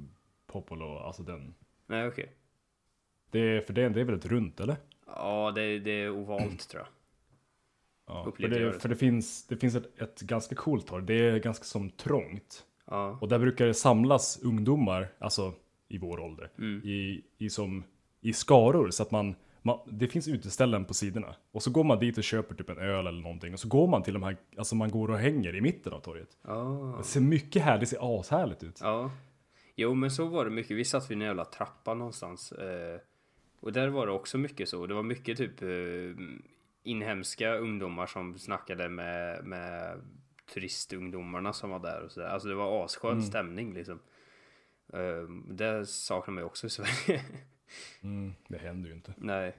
[0.47, 1.53] Popolo, alltså den.
[1.87, 2.31] Nej okej.
[3.31, 4.77] Det är, för det, det är väl ett runt eller?
[5.05, 6.89] Ja det, det är ovalt tror jag.
[8.07, 11.05] Ja, för det, det för det finns, det finns ett, ett ganska coolt torg.
[11.05, 12.65] Det är ganska som trångt.
[12.85, 13.17] Ja.
[13.21, 15.53] Och där brukar det samlas ungdomar, alltså
[15.87, 16.81] i vår ålder, Mm.
[16.83, 17.83] i, i, som,
[18.21, 18.89] i skaror.
[18.89, 21.36] Så att man, man, det finns uteställen på sidorna.
[21.51, 23.53] Och så går man dit och köper typ en öl eller någonting.
[23.53, 25.99] Och så går man till de här, alltså man går och hänger i mitten av
[25.99, 26.38] torget.
[26.47, 26.95] Ja.
[26.97, 28.79] Det ser mycket härligt, det ser ashärligt ut.
[28.82, 29.12] Ja.
[29.75, 30.77] Jo men så var det mycket.
[30.77, 32.51] Vi satt vid en jävla trappa någonstans.
[32.51, 32.99] Eh,
[33.60, 34.88] och där var det också mycket så.
[34.88, 36.25] Det var mycket typ eh,
[36.84, 39.99] inhemska ungdomar som snackade med, med
[40.53, 42.27] turistungdomarna som var där och sådär.
[42.27, 43.23] Alltså det var asskön Mm.
[43.23, 43.99] stämning liksom.
[44.93, 47.21] Eh, det saknar man ju också i Sverige.
[48.03, 49.13] Mm, det händer ju inte.
[49.17, 49.55] Nej.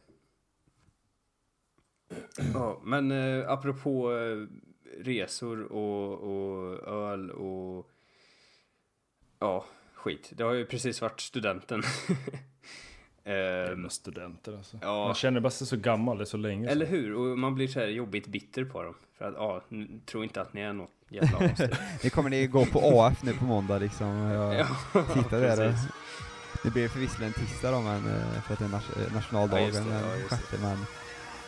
[2.54, 4.46] Ja, men eh, apropå eh,
[5.04, 7.90] resor och, och öl och
[9.38, 10.32] ja, skit.
[10.34, 11.82] Det har ju precis varit studenten.
[13.24, 14.78] eh, Jävla studenter alltså.
[14.82, 15.04] ja.
[15.06, 16.94] Man känner bara sig så gammal, det är så länge eller sedan.
[16.94, 17.14] hur?
[17.14, 18.94] Och man blir så här jobbigt bitter på dem.
[19.18, 19.62] För att, ja,
[20.06, 21.38] tro inte att ni är något jävla.
[22.02, 24.06] Nu kommer ni gå på AF nu på måndag liksom.
[24.06, 24.54] Jag
[24.94, 25.74] ja, sitta där
[26.60, 26.64] och.
[26.64, 29.64] Det blir förvisso en tisdag då, men eh, för att det är nas- eh, nationaldagen
[29.74, 30.28] Ja, det, den det.
[30.28, 30.78] sjätte, men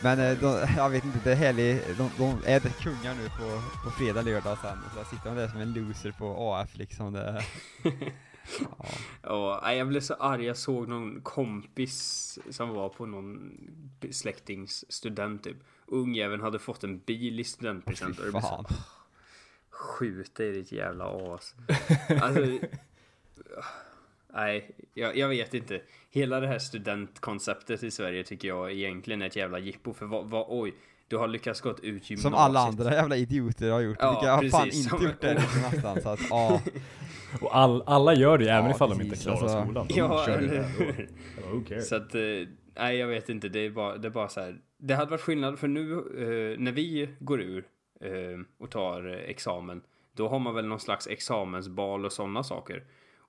[0.03, 3.29] men eh, de, jag vet inte, det är härligt, de, de är det kungar nu
[3.29, 6.77] på, på fredag, lördag sen, så där sitter man där som en loser på AF
[6.77, 7.13] liksom.
[7.13, 7.45] Det,
[8.61, 8.87] ja.
[9.63, 10.45] Ja, jag blev så arg.
[10.45, 13.53] Jag såg någon kompis som var på någon
[14.11, 15.57] släktings student typ.
[15.87, 18.19] Ungjäveln hade fått en bil i studentpresent.
[18.19, 18.65] och blev så, fan.
[19.71, 21.55] Skjut dig ditt jävla as.
[22.23, 22.59] Alltså,
[24.35, 25.81] nej, jag, jag vet inte.
[26.11, 29.93] Hela det här studentkonceptet i Sverige tycker jag egentligen är ett jävla jippo.
[29.93, 30.75] För vad, vad oj,
[31.09, 32.21] du har lyckats gått ut gymnasiet.
[32.21, 34.85] Som alla andra jävla idioter har gjort, Ja, vilka har fan precis.
[34.85, 36.61] inte Som- gjort det liksom nästan, så att ja.
[37.41, 39.63] Och all, alla gör det, även Ja, ifall de precis, inte klarar alltså.
[39.65, 39.87] skolan.
[39.89, 40.63] De Ja, kör ju eller det
[41.75, 41.81] hur?
[41.81, 42.21] Så att, eh,
[42.77, 44.57] nej jag vet inte, det är bara, det är bara så här.
[44.79, 47.65] Det hade varit skillnad för nu eh, när vi går ur
[48.01, 48.11] eh,
[48.59, 49.83] och tar eh, examen,
[50.17, 52.85] då har man väl någon slags examensbal och sådana saker.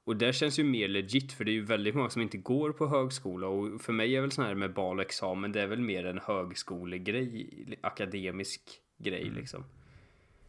[0.05, 2.71] Och det känns ju mer legit för det är ju väldigt många som inte går
[2.71, 5.67] på högskola och för mig är väl sån här med bal och examen, det är
[5.67, 8.61] väl mer en högskolegrej, akademisk
[8.97, 9.35] grej Mm.
[9.35, 9.63] liksom.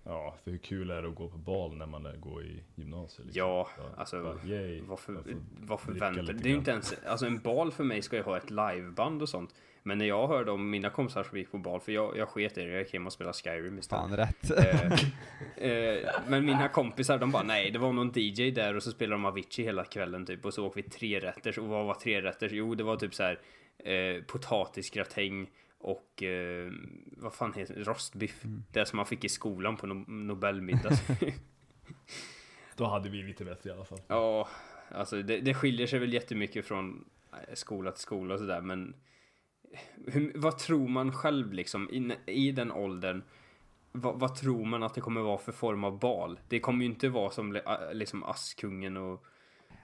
[0.05, 3.27] Ja, för hur kul är det att gå på bal när man går i gymnasiet?
[3.27, 3.43] Liksom?
[3.43, 6.23] Ja, alltså, bara, yay, Varför, jag får varför dricka vänta?
[6.23, 8.51] lite Det är ju inte ens, alltså en bal för mig ska ju ha ett
[8.51, 9.55] liveband och sånt.
[9.87, 12.59] Men när jag hörde om mina kompisar som gick på bal, för jag, jag sket
[12.59, 14.03] i det, jag gick hem och spelade Skyrim istället.
[14.03, 14.51] Fan rätt.
[14.51, 18.91] Eh, eh, men mina kompisar de bara nej, det var någon DJ där och så
[18.91, 21.95] spelade de Avicii hela kvällen typ och så åkte vi tre rätter och vad var
[21.95, 22.49] tre rätter?
[22.53, 23.39] Jo, det var typ så här
[23.79, 25.51] eh, potatisgratäng
[25.85, 26.73] och eh,
[27.17, 27.83] vad fan heter det?
[27.83, 28.43] Rostbiff.
[28.73, 30.91] Det som man fick i skolan på no Nobelmiddag.
[32.77, 34.01] Då hade vi lite bättre i alla fall.
[34.09, 34.49] Ja,
[34.91, 38.95] alltså det, det skiljer sig väl jättemycket från eh, skola till skola och sådär, men
[40.07, 43.23] hur, vad tror man själv liksom i, i den åldern?
[43.93, 46.41] Vad, vad tror man att det kommer vara för form av bal?
[46.49, 49.25] Det kommer ju inte vara som a- liksom Askungen och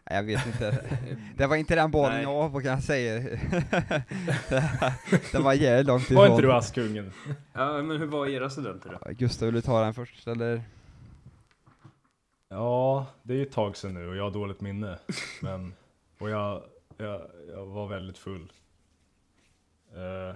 [0.04, 0.84] Jag vet inte.
[1.36, 2.22] Det var inte den bollen Nej.
[2.22, 3.20] jag var på kan jag säga.
[5.32, 6.50] Den var jävligt långt Var inte ifrån.
[6.50, 7.12] du Askungen?
[7.52, 9.12] Ja, men hur var era studenter då?
[9.12, 10.62] Gustav, vill du ta den först eller?
[12.48, 14.98] Ja, det är ju ett tag sedan nu och jag har dåligt minne.
[15.42, 15.72] Men,
[16.18, 16.62] och jag,
[16.96, 18.52] jag, jag var väldigt full.
[19.96, 20.34] Uh,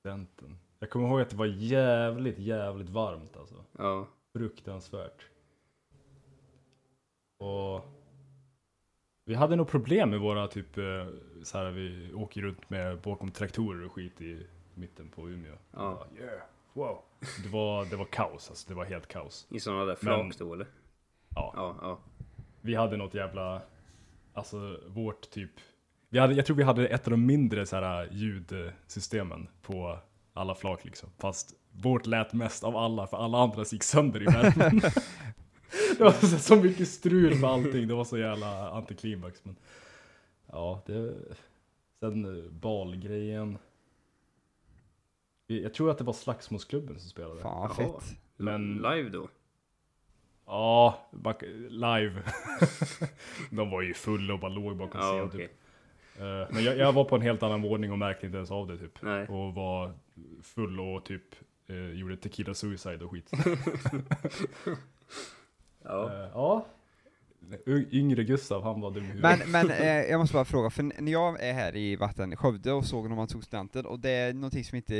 [0.00, 0.58] studenten.
[0.78, 3.54] Jag kommer ihåg att det var jävligt, jävligt varmt alltså.
[3.78, 5.26] Ja, Fruktansvärt.
[7.38, 7.74] Och
[9.24, 10.84] vi hade nog problem med våra typ eh,
[11.42, 15.52] så här vi åker runt med bakom traktorer och skit i mitten på Umeå.
[15.70, 16.06] Ja.
[16.16, 16.42] Ja, yeah.
[16.72, 16.98] Wow.
[17.42, 19.46] Det var, det var kaos alltså, det var helt kaos.
[19.50, 20.66] i sådana där flak då eller?
[21.34, 21.52] Ja.
[21.56, 21.98] Ja, ja.
[22.60, 23.62] Vi hade något jävla,
[24.32, 25.50] alltså vårt typ,
[26.08, 29.98] vi hade, jag tror vi hade ett av de mindre så här ljudsystemen på
[30.32, 31.08] alla flak liksom.
[31.18, 34.80] Fast vårt lät mest av alla, för alla andra gick sönder i värmen.
[35.98, 39.44] det var så, så mycket strul med allting, det var så jävla antiklimax.
[39.44, 39.56] Men
[40.46, 41.14] ja, det...
[42.00, 43.58] Sen eh, balgrejen.
[45.46, 47.40] Jag tror att det var Slagsmålsklubben som spelade.
[47.42, 48.00] Fan vad Jaha.
[48.00, 48.16] fett.
[48.36, 49.28] Men- Live då?
[50.46, 51.08] Ja,
[51.68, 52.22] live.
[53.50, 55.48] De var ju fulla och bara låg bakom Ja, scen okej.
[55.48, 55.56] typ.
[56.20, 58.66] Eh, Men jag, jag var på en helt annan våning och märkte inte ens av
[58.68, 59.02] det typ.
[59.02, 59.28] Nej.
[59.28, 59.92] Och var
[60.42, 61.22] full och typ
[61.66, 63.30] eh, gjorde tequila suicide och skit.
[65.84, 66.12] Ja.
[66.12, 66.66] Eh, ja.
[67.92, 69.06] Yngre Gustav, han var dum.
[69.22, 72.72] Men, men eh, jag måste bara fråga, för när jag är här i vatten Skövde
[72.72, 74.94] och såg när man tog studenten, och det är någonting som inte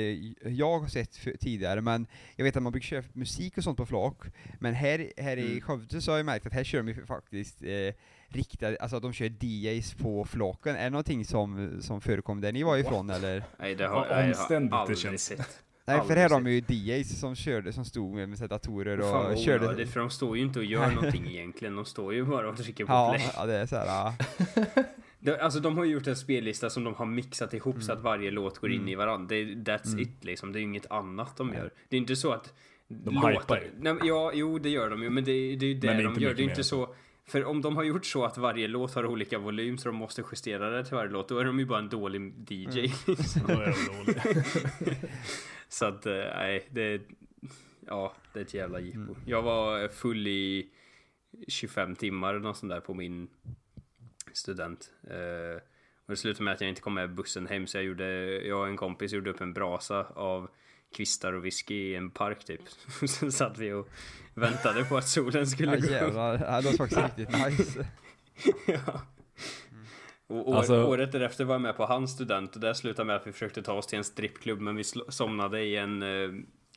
[0.45, 3.77] jag har sett för, tidigare, men jag vet att man brukar köra musik och sånt
[3.77, 4.17] på flak,
[4.61, 5.61] men här, här i Mm.
[5.61, 7.95] Skövde så har jag märkt att här kör de ju faktiskt eh,
[8.29, 12.63] riktade, alltså de kör DJs på flaken, är det någonting som, som förekom där ni
[12.63, 13.45] var ifrån eller?
[13.59, 15.64] Nej, det har jag, jag har aldrig sett.
[15.87, 19.05] Nej för här har de ju DJs som körde, som stod med, med datorer och
[19.11, 21.77] Fan vad körde onödigt, för de står ju inte och gör någonting egentligen.
[21.77, 23.31] De står ju bara och trycker på Ja, play.
[23.37, 24.15] ja, det är såhär, ja.
[25.19, 28.01] De, alltså de har ju gjort en spellista som de har mixat ihop så att
[28.01, 29.27] varje låt går in i varandra.
[29.29, 30.53] Det, är- that's it liksom.
[30.53, 31.71] Det är inget annat de gör.
[31.89, 32.53] Det är inte så att...
[32.89, 33.71] De hypar ju.
[33.81, 35.11] Nej, ja, jo det gör de ju.
[35.11, 36.35] Men det, det är ju det, det de inte gör.
[36.35, 36.51] Det är mer.
[36.51, 36.95] inte så...
[37.27, 40.23] För om de har gjort så att varje låt har olika volym så de måste
[40.33, 42.65] justera det till varje låt, då är de ju bara en dålig DJ.
[43.47, 43.75] Dåliga.
[45.75, 47.03] Så att, eh, nej, det...
[47.87, 48.99] Ja, det är ett jävla jippo.
[48.99, 49.17] Mm.
[49.27, 50.69] Jag var full i
[51.49, 53.29] 25 timmar eller sånt där på min
[54.33, 54.93] student.
[55.11, 55.63] Eh,
[56.07, 58.07] och det slutade med att jag inte kom med bussen hem så jag gjorde,
[58.47, 60.51] jag och en kompis gjorde upp en brasa av
[60.97, 62.63] kvistar och whisky i en park typ.
[63.09, 63.89] Sen satt vi och
[64.35, 66.15] väntade på att solen skulle ja gå upp.
[66.15, 67.87] ja, det var faktiskt riktigt nice.
[68.67, 69.01] Ja.
[70.27, 73.17] Och år, Alltså- året därefter var jag med på hans student och det slutade med
[73.17, 76.31] att vi försökte ta oss till en strippklubb men vi somnade i en, eh,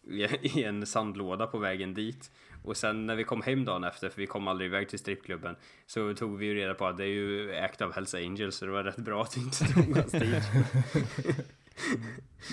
[0.42, 2.32] i- en sandlåda på vägen dit.
[2.64, 5.56] Och sen när vi kom hem dagen efter, för vi kom aldrig iväg till strippklubben,
[5.86, 8.66] så tog vi ju reda på att det är ju ägt av Hells Angels så
[8.66, 10.44] det var rätt bra att vi inte tog oss dit.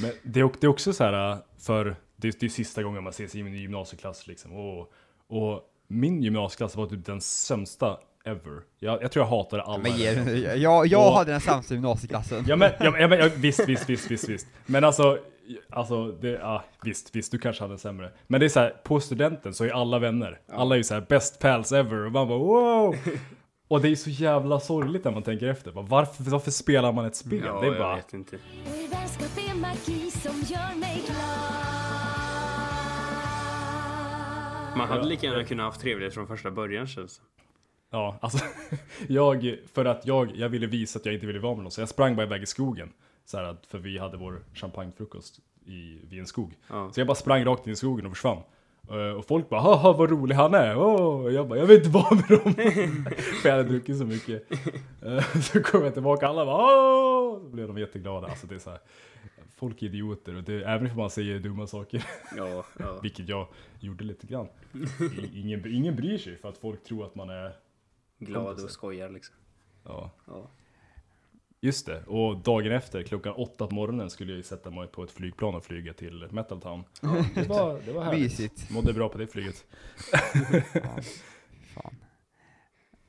[0.02, 3.02] Men det är, det är också så här, för det är, det är sista gången
[3.04, 4.52] man ses i en gymnasieklass liksom.
[4.52, 4.92] Och,
[5.26, 8.62] och min gymnasieklass var typ den sämsta ever.
[8.78, 9.78] Jag, jag tror jag hatade alla.
[9.78, 10.12] Men ge,
[10.54, 12.44] jag, jag Och- hade den sämsta gymnasieklassen.
[12.48, 14.46] Ja men, ja, men, ja, men ja, visst, visst, visst, visst, visst.
[14.66, 15.18] Men alltså,
[15.70, 18.10] alltså det, ja, visst, visst, du kanske hade en sämre.
[18.26, 20.40] Men det är så här, på studenten så är alla vänner.
[20.52, 22.96] Alla är ju så här best pals ever och man bara wow!
[23.68, 25.72] Och det är så jävla sorgligt när man tänker efter.
[25.72, 27.42] Bara, Varför, varför spelar man ett spel?
[27.46, 28.36] Ja, det är jag bara, vet inte.
[34.76, 37.24] Man hade lika gärna kunnat haft trevligt från första början känns det.
[37.94, 38.44] Ja, alltså.
[39.08, 41.80] jag, för att jag, jag ville visa att jag inte ville vara med någon, så
[41.80, 42.92] jag sprang bara iväg i skogen.
[43.24, 46.52] Så här, för vi hade vår champagnefrukost i, vid en skog.
[46.68, 46.90] Ja.
[46.92, 48.38] Så jag bara sprang rakt in i skogen och försvann.
[48.90, 51.32] Eh, Och folk bara haha vad rolig han är, oh!
[51.32, 52.54] jag bara jag vill inte vara med dem.
[53.42, 54.50] För jag hade druckit så mycket.
[55.02, 57.40] Eh, Så kom jag tillbaka alla bara åh!
[57.42, 58.26] Så blev de jätteglada.
[58.26, 58.78] Alltså det är så här,
[59.56, 62.04] folk är idioter och det, även om man säger dumma saker,
[62.36, 62.98] Ja, ja.
[63.02, 63.46] vilket jag
[63.80, 64.46] gjorde lite grann.
[65.34, 67.52] Ingen, ingen bryr sig för att folk tror att man är,
[68.18, 69.36] Glad och skojar liksom.
[69.84, 70.10] ja.
[70.26, 70.50] Ja.
[71.60, 75.04] Just det, och dagen efter klockan åtta på morgonen skulle jag ju sätta mig på
[75.04, 76.84] ett flygplan och flyga till Metal Town.
[77.34, 78.20] Det var, det var härligt.
[78.22, 78.70] Mysigt.
[78.70, 79.64] Mådde bra på det flyget.
[80.74, 80.96] Ja,
[81.74, 81.96] fan.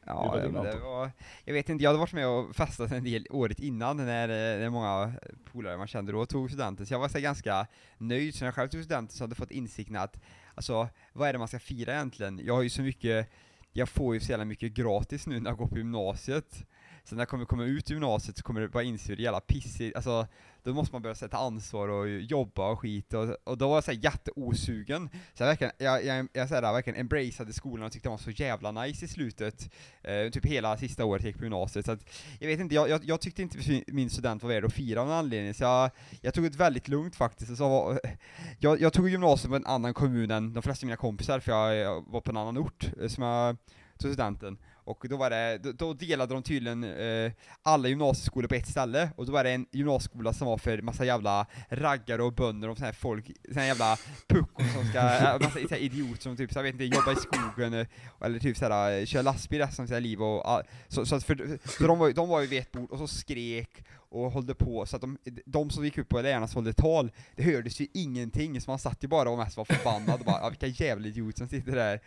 [0.05, 1.11] Ja, Det var det var,
[1.45, 4.69] jag vet inte, jag hade varit med och festat en del året innan när, när
[4.69, 5.13] många
[5.51, 8.55] polare man kände då tog studenten, så jag var så ganska nöjd, så när jag
[8.55, 10.17] själv tog studenten så hade jag fått insikten att,
[10.55, 12.39] alltså, vad är det man ska fira egentligen?
[12.45, 13.29] Jag har ju så mycket,
[13.77, 16.65] jag får ju så jävla mycket gratis nu när jag går på gymnasiet.
[17.05, 19.95] Så när jag kommer komma ut gymnasiet så kommer det bara inse hur jävla pissigt,
[19.95, 20.27] alltså
[20.65, 23.83] då måste man börja sätta ansvar och jobba och skit och, och då var jag
[23.83, 25.09] såhär jätteosugen.
[25.33, 28.31] Så jag verkligen, jag, jag, jag såhär, verkligen embraceade skolan och tyckte den var så
[28.31, 29.69] jävla nice i slutet,
[30.03, 31.85] eh, typ hela sista året jag gick på gymnasiet.
[31.85, 31.99] Så att,
[32.39, 35.07] jag vet inte, jag, jag, jag tyckte inte min student var värd att fira av
[35.07, 35.91] någon anledning, så jag,
[36.21, 37.57] jag tog det väldigt lugnt faktiskt.
[37.57, 37.99] Så var,
[38.59, 41.51] jag, jag tog gymnasiet på en annan kommun än de flesta av mina kompisar, för
[41.51, 43.57] jag, jag var på en annan ort eh, som jag
[43.97, 44.57] tog studenten.
[44.85, 47.31] Och då var det, då, då delade de tydligen eh,
[47.63, 51.05] alla gymnasieskolor på ett ställe, och då var det en gymnasieskola som var för massa
[51.05, 55.39] jävla raggare och bönder och sån här folk, sån här jävla puckon som ska, äh,
[55.41, 57.87] massa så här idioter som typ, så jag vet inte, jobba i skogen, eh,
[58.21, 61.23] eller typ såhär, eh, köra lastbil resten av sina liv och, ah, så, så att
[61.23, 64.55] för, så de var, de var ju vid ett bord och så skrek och höll
[64.55, 67.87] på, så att de, de som gick upp på lärarna som tal, det hördes ju
[67.93, 71.07] ingenting, så man satt ju bara och mest var förbannad och bara, ja, vilka jävla
[71.07, 71.99] idioter som sitter där.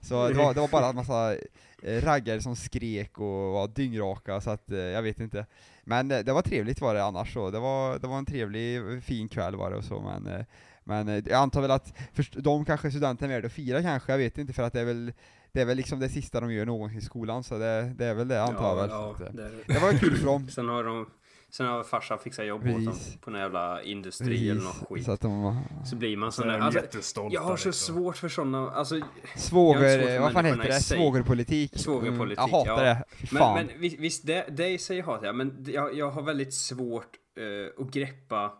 [0.00, 1.36] Så det var, det var bara en massa
[1.82, 5.46] eh, raggare som skrek och var dyngraka, så att eh, jag vet inte.
[5.84, 9.02] Men eh, det var trevligt var det annars så, det var, det var en trevlig,
[9.02, 10.44] fin kväll var det och så, men
[10.84, 14.18] Men jag antar väl att först, de kanske studenten är värda att fira kanske, jag
[14.18, 15.12] vet inte, för att det är väl
[15.52, 18.14] det är väl liksom det sista de gör någonsin i skolan, så det, det är
[18.14, 18.90] väl det antar jag väl.
[18.90, 19.50] ja, det.
[19.74, 20.48] det var kul för dem.
[20.50, 21.06] Sen har de
[21.50, 23.16] Sen har farsan fixat jobb åt dem Precis.
[23.20, 25.04] på någon jävla industri eller något skit.
[25.04, 26.80] Så att de Så blir man Så sån är där.
[26.80, 27.94] Alltså, jag har så liksom.
[27.94, 29.00] svårt för sådana, alltså
[29.36, 30.80] Svåger, vad fan heter det?
[30.80, 31.78] Svågerpolitik?
[31.78, 32.94] Svågerpolitik, jag hatar ja.
[32.94, 33.04] det.
[33.10, 33.54] Fy Men, fan.
[33.66, 37.16] men visst, visst det, det i sig hatar jag, men jag, jag har väldigt svårt
[37.36, 38.52] eh, att greppa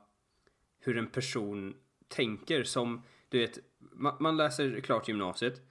[0.80, 1.74] hur en person
[2.08, 3.58] tänker som, du vet,
[3.92, 5.62] man, man läser klart gymnasiet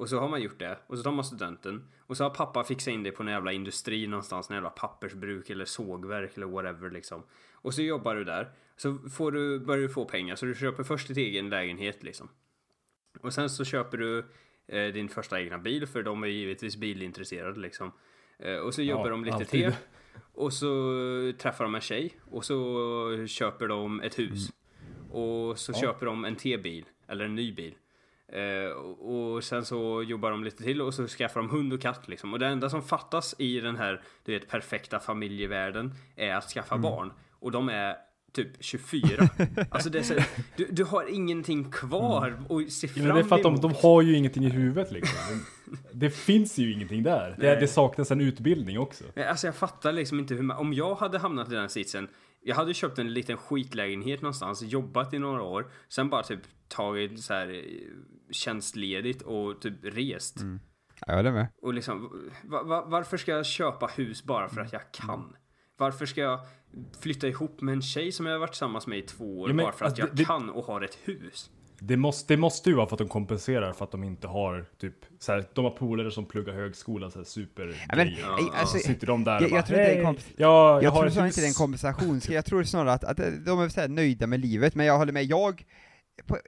[0.00, 2.64] och så har man gjort det och så tar man studenten och så har pappa
[2.64, 6.90] fixat in det på en jävla industri någonstans, en jävla pappersbruk eller sågverk eller whatever
[6.90, 7.22] liksom.
[7.52, 10.82] Och så jobbar du där, så får du, börjar du få pengar så du köper
[10.82, 12.28] först ditt egen lägenhet liksom.
[13.20, 14.24] Och sen så köper du
[14.66, 17.92] eh, din första egna bil för de är givetvis bilintresserade liksom.
[18.38, 19.48] Eh, och så jobbar Ja, de lite alltid.
[19.50, 19.72] till.
[20.34, 20.66] Och så
[21.38, 24.52] träffar de en tjej och så köper de ett hus.
[25.10, 25.80] Och så Ja.
[25.80, 27.74] köper de en T-bil eller en ny bil.
[28.32, 32.08] Eh, och sen så jobbar de lite till och så skaffar de hund och katt
[32.08, 32.32] liksom.
[32.32, 36.78] Och det enda som fattas i den här, du vet, perfekta familjevärlden är att skaffa
[36.78, 37.12] barn.
[37.38, 37.96] Och de är
[38.32, 39.28] typ 24.
[39.70, 40.14] alltså det är så,
[40.56, 43.48] du, du har ingenting kvar och se Ja, fram men det är för att de,
[43.48, 43.62] emot.
[43.62, 45.18] de har ju ingenting i huvudet liksom.
[45.66, 47.36] De- Det finns ju ingenting där.
[47.38, 49.04] Det, det saknas en utbildning också.
[49.28, 52.08] Alltså jag fattar liksom inte hur man, om jag hade hamnat i den sitsen
[52.42, 57.20] jag hade köpt en liten skitlägenhet någonstans, jobbat i några år, sen bara typ tagit
[57.22, 57.64] så här
[58.32, 60.36] tjänstledigt och typ rest.
[61.06, 61.46] Jag håller med.
[61.62, 62.10] Och liksom,
[62.44, 65.36] va, va, varför ska jag köpa hus bara för att jag kan?
[65.76, 66.40] Varför ska jag
[67.00, 69.54] flytta ihop med en tjej som jag har varit tillsammans med i två år Ja,
[69.54, 71.50] men, bara för att alltså, jag det- kan och har ett hus?
[71.82, 74.66] Det måste, det måste ju vara för att de kompenserar för att de inte har
[74.78, 78.24] typ så här, de har polare som pluggar högskola så här super Ja, men, ej,
[78.54, 80.74] alltså, Sitter de där jag- och bara, jag tror inte det är "Hej, komp- ja,
[80.74, 83.04] jag, jag tror ett snarare hus." inte det är en kompensationsgrej, jag tror snarare att,
[83.04, 83.16] att
[83.46, 85.64] de är så här nöjda med livet, men jag håller med, jag
[86.26, 86.38] på,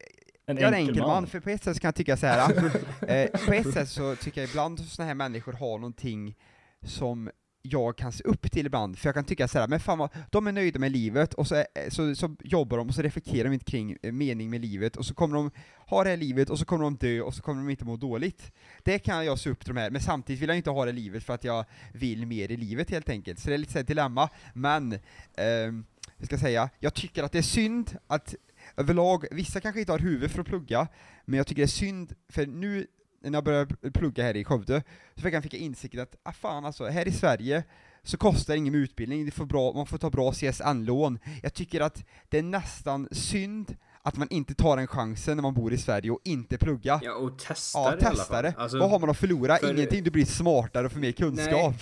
[0.47, 2.51] En jag är en enkel man, för på ett sätt kan jag tycka så här.
[3.09, 6.35] eh, på ett sätt så tycker jag ibland sådana här människor har någonting
[6.83, 7.31] som
[7.63, 10.11] jag kan se upp till ibland, för jag kan tycka så här, men fan vad,
[10.31, 13.45] de är nöjda med livet, och så, är, så, så jobbar de, och så reflekterar
[13.45, 15.51] de inte kring eh, mening med livet, och så kommer de
[15.87, 17.97] ha det här livet, och så kommer de dö, och så kommer de inte må
[17.97, 18.53] dåligt.
[18.83, 20.93] Det kan jag se upp till de här, men samtidigt vill jag inte ha det
[20.93, 23.39] livet för att jag vill mer i livet helt enkelt.
[23.39, 24.99] Så det är lite så här ett dilemma, men,
[25.37, 25.85] ehm,
[26.17, 28.35] jag ska säga, jag tycker att det är synd att
[28.77, 30.89] överlag, vissa kanske inte har huvud för att plugga,
[31.25, 32.87] men jag tycker det är synd, för nu
[33.23, 34.83] när jag började plugga här i Skövde,
[35.15, 37.65] så fick jag, fick jag insikten att, ah fan alltså, här i Sverige
[38.03, 41.19] så kostar det ingen utbildning, det får bra, man får ta bra CSN-lån.
[41.43, 45.55] Jag tycker att det är nästan synd att man inte tar den chansen när man
[45.55, 47.01] bor i Sverige och inte plugga.
[47.05, 48.43] Ja, och testar Ja, i alla fall.
[48.45, 48.55] det.
[48.59, 49.57] Alltså, Vad har man att förlora?
[49.57, 51.75] för- Ingenting, du blir smartare och får mer kunskap.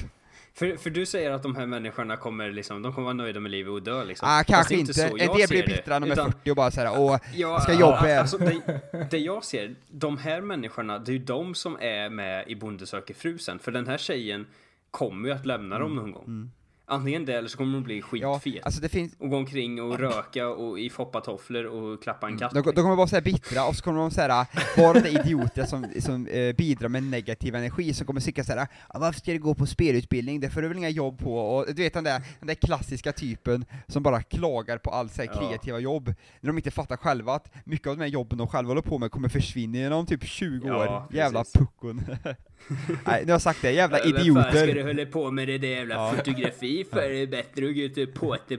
[0.55, 3.51] För, för du säger att de här människorna kommer liksom, de kommer vara nöjda med
[3.51, 4.29] livet och dö liksom.
[4.31, 4.95] Ah, kanske är inte.
[4.95, 7.19] så En jag del blir bittra när de är utan- 40 och bara såhär, åh,
[7.35, 8.21] Ja, ska jobba här.
[8.21, 12.45] Alltså, det, det jag ser, de här människorna, det är ju de som är med
[12.49, 13.59] i Bonde söker fru sen.
[13.59, 14.47] För den här tjejen
[14.91, 16.51] kommer ju att lämna dem någon gång.
[16.91, 18.21] Antingen det eller så kommer hon bli Mm.
[18.23, 18.65] ja, skitfet.
[18.67, 22.55] alltså det finns, Och gå omkring och röka och i foppatofflor och klappa en katt.
[22.55, 24.47] De, de kommer vara så här bittra, och så kommer de så här
[24.83, 28.99] vara de idioter som, som eh, bidrar med negativ energi, som kommer tycka såhär ah,
[28.99, 31.83] varför ska du gå på spelutbildning, det får du väl inga jobb på, och du
[31.83, 35.39] vet den där, den där klassiska typen som bara klagar på all så här, Ja.
[35.49, 38.71] kreativa jobb, när de inte fattar själva att mycket av de här jobben de själva
[38.71, 40.75] håller på med kommer försvinna inom typ 20 Ja,
[41.07, 42.03] år, jävla puckon.
[43.07, 44.83] Nej, nu har jag sagt det, jävla Äh, Vad fan ska du idioter.
[44.87, 46.13] hålla på med det där jävla Ja.
[46.17, 47.09] fotografi för?
[47.09, 48.57] Det är bättre att gå ut och påta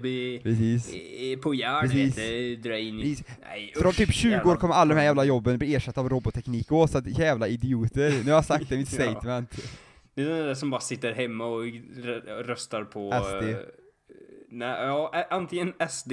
[1.41, 2.99] på, järn, dra in.
[3.01, 3.23] Precis.
[3.49, 6.01] Nej, För om typ 20 jävla- år kommer alla de här jävla jobben bli ersatta
[6.01, 8.09] av robotteknik och så att jävla idioter.
[8.09, 9.03] Nu har jag sagt det, mitt Ja.
[9.11, 9.55] statement.
[10.15, 13.11] Det är den där som bara sitter hemma och rö- röstar på...
[13.25, 13.55] SD.
[14.51, 16.11] Nej, ja, antingen SD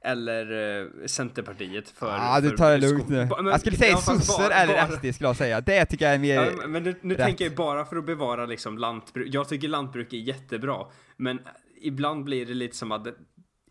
[0.00, 2.06] eller eh, Centerpartiet för...
[2.16, 3.28] Ja, du tar det lugnt nu.
[3.36, 5.60] Men- Jag skulle säga ja, sossar eller bara- SD skulle jag säga.
[5.60, 6.34] Det tycker jag är mer...
[6.60, 9.28] Ja, men nu, nu tänker jag bara för att bevara liksom lantbruk.
[9.34, 10.86] Jag tycker lantbruk är jättebra.
[11.16, 11.40] Men
[11.80, 13.06] ibland blir det lite som att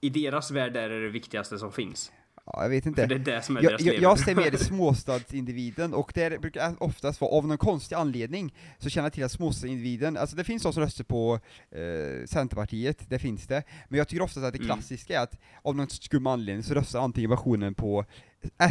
[0.02, 2.12] i deras värld är det det viktigaste som finns.
[2.54, 3.06] Ja, jag vet För inte.
[3.06, 6.84] det är det som är Jag, deras jag, jag ser mer småstadsindividen, och det brukar
[6.84, 10.64] oftast vara av någon konstig anledning, så känner jag till att småstadsindividen, alltså det finns
[10.64, 11.40] de som röstar på
[11.72, 14.68] eh, Centerpartiet, det finns det, men jag tycker oftast att det Mm.
[14.68, 18.06] klassiska är att av någon skum anledning så röstar antingen versionen på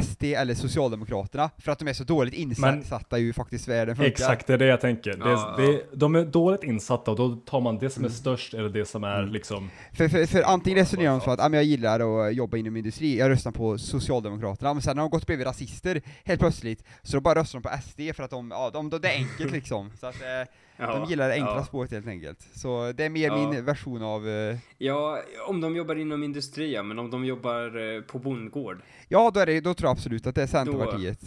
[0.03, 4.11] SD eller Socialdemokraterna, för att de är så dåligt insatta i hur faktiskt världen funkar.
[4.11, 5.11] Exakt, det är det jag tänker.
[5.11, 8.09] Det Ja, är, det, de är dåligt insatta och då tar man det som är
[8.09, 9.33] störst eller det som är Mm.
[9.33, 12.57] liksom För, för, för antingen resonerar de så att ah, men jag gillar att jobba
[12.57, 16.85] inom industri, jag röstar på Socialdemokraterna, men sen har de gått bredvid rasister helt plötsligt,
[17.03, 19.17] så då bara röstar de på SD för att de, ja, de, de, det är
[19.17, 19.91] enkelt liksom.
[20.01, 20.49] Så att, eh,
[20.79, 21.65] Ja, de gillar det enkla ja.
[21.65, 22.41] spåret helt enkelt.
[22.55, 23.51] Så det är mer Ja.
[23.51, 27.95] min version av, eh, Ja, om de jobbar inom industri, ja, men om de jobbar
[27.97, 28.81] eh, på bondgård.
[29.09, 31.21] ja då är det då tror jag absolut att det är Centerpartiet.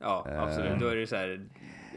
[0.00, 0.42] Ja, Eh.
[0.42, 0.80] absolut.
[0.80, 1.46] Då är det så här,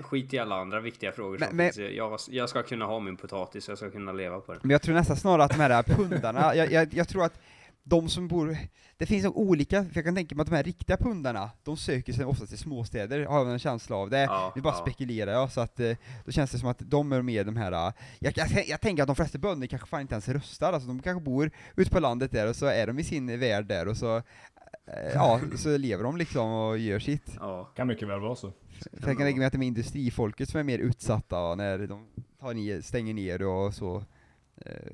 [0.01, 1.91] skit i alla andra viktiga frågor som Men- men- finns.
[1.95, 4.59] Jag, jag ska kunna ha min potatis, jag ska kunna leva på det.
[4.61, 7.39] Men jag tror nästan snarare att de här pundarna, jag, jag, jag tror att
[7.83, 8.57] de som bor,
[8.97, 11.77] det finns nog olika, för jag kan tänka mig att de här riktiga pundarna, de
[11.77, 14.09] söker sig ofta till småstäder, har jag en känsla av.
[14.09, 14.81] Det, Ja, nu bara ja.
[14.81, 17.71] spekulerar jag, så att eh, då känns det som att de är med de här,
[17.71, 20.87] eh, jag, jag, jag tänker att de flesta bönder kanske fan inte ens röstar, alltså
[20.87, 23.87] de kanske bor ute på landet där och så är de i sin värld där
[23.87, 27.35] och så, eh, ja, så lever de liksom och gör sitt.
[27.39, 28.53] Ja, Kan mycket väl vara så.
[28.81, 32.07] För jag kan tänka mig att det är industrifolket som är mer utsatta när de
[32.39, 34.03] tar ner, stänger ner och så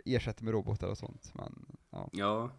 [0.05, 1.31] ersätter med robotar och sånt.
[1.33, 1.65] Men,
[1.97, 2.49] ja, ja.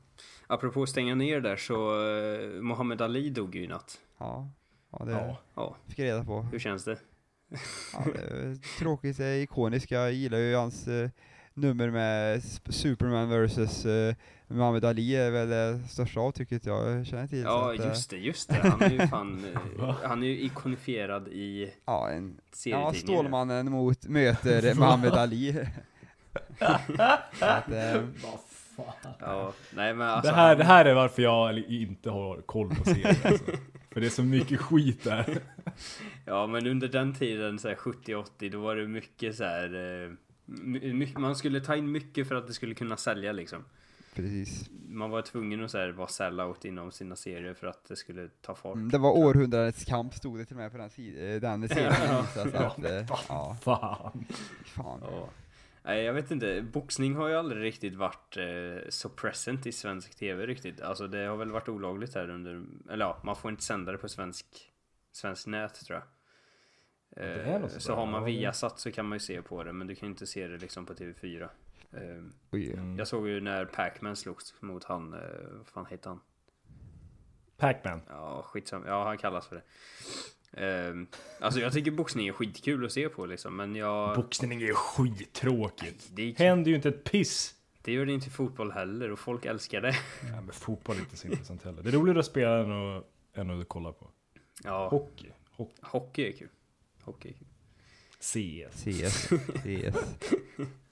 [0.47, 3.99] Apropå stänga ner där så, uh, Mohammed Ali dog ju i natt.
[4.19, 4.51] ja,
[4.93, 5.37] ja det Ja.
[5.55, 6.43] Ja, fick jag reda på.
[6.43, 6.99] hur känns det?
[7.93, 9.91] Ja, det är tråkigt, det är ikoniskt.
[9.91, 11.11] Jag gillar ju hans eh,
[11.55, 14.15] nummer med Superman vs eh,
[14.47, 17.43] Muhammad Ali är väl det största avtrycket jag känner till.
[17.43, 18.55] Ja, att, eh, just det, just det.
[18.55, 19.45] Han är ju fan,
[19.79, 22.93] eh, han är ju ikonifierad i Ja, en, ja.
[22.95, 25.51] Stålmannen mot, möter Muhammad Ali.
[27.41, 28.03] Att, eh,
[29.21, 30.31] Ja, nej men alltså.
[30.31, 33.45] det, här, han- det här är varför jag inte har koll på serien alltså.
[33.91, 35.39] För det är så mycket skit där.
[36.25, 39.65] Ja, men under den tiden, så här 70-80, då var det mycket så här.
[40.05, 40.11] eh,
[40.47, 43.65] my- my- man skulle ta in mycket för att det skulle kunna sälja liksom.
[44.15, 44.71] precis.
[44.89, 48.29] Man var tvungen att så här, vara sellout inom sina serier för att det skulle
[48.43, 48.75] ta fart.
[48.75, 50.87] Mm, det var århundradets kamp stod det till och med på den,
[51.35, 51.93] eh, den serien.
[52.55, 52.67] Ja.
[52.67, 54.25] att, eh, ja, Fan.
[54.65, 55.01] fan.
[55.11, 55.29] Ja.
[55.89, 56.63] Nej, jag vet inte.
[56.63, 60.81] Boxning har ju aldrig riktigt varit eh, så present i svensk tv riktigt.
[60.81, 63.99] Alltså det har väl varit olagligt här under, eller ja, man får inte sända det
[63.99, 64.47] på svensk,
[65.13, 66.07] svensk nät tror jag.
[67.25, 68.25] Det är nog Eh, så har man.
[68.25, 70.87] Viasat så kan man ju se på det, men du kan inte se det liksom
[70.87, 71.49] på TV4.
[71.93, 72.01] Eh,
[72.51, 72.73] Oj.
[72.73, 72.99] Mm.
[72.99, 75.21] Jag såg ju när Pac-Man slogs mot han, eh,
[75.51, 76.21] vad fan heter han?
[77.57, 78.01] Pac-Man.
[78.09, 78.85] Ja, skitsam.
[78.87, 79.63] Ja, han kallas för det.
[80.53, 81.07] Ehm,
[81.41, 84.17] alltså jag tycker boxning är skitkul att se på liksom, men jag...
[84.17, 86.09] Boxning är skittråkigt.
[86.13, 87.55] det, Händer ju inte ett piss.
[87.83, 89.97] det gör det inte i fotboll heller och folk älskar det.
[90.33, 91.83] Ja, men fotboll är inte så intressant heller.
[91.83, 94.11] Det är roligare att spela än att, än att kolla på.
[94.65, 95.31] Ja, Hockey.
[95.51, 95.75] Hockey.
[95.83, 96.49] hockey är kul.
[97.01, 97.47] Hockey är kul.
[98.21, 98.83] CS.
[98.83, 99.29] CS.
[99.29, 100.15] CS.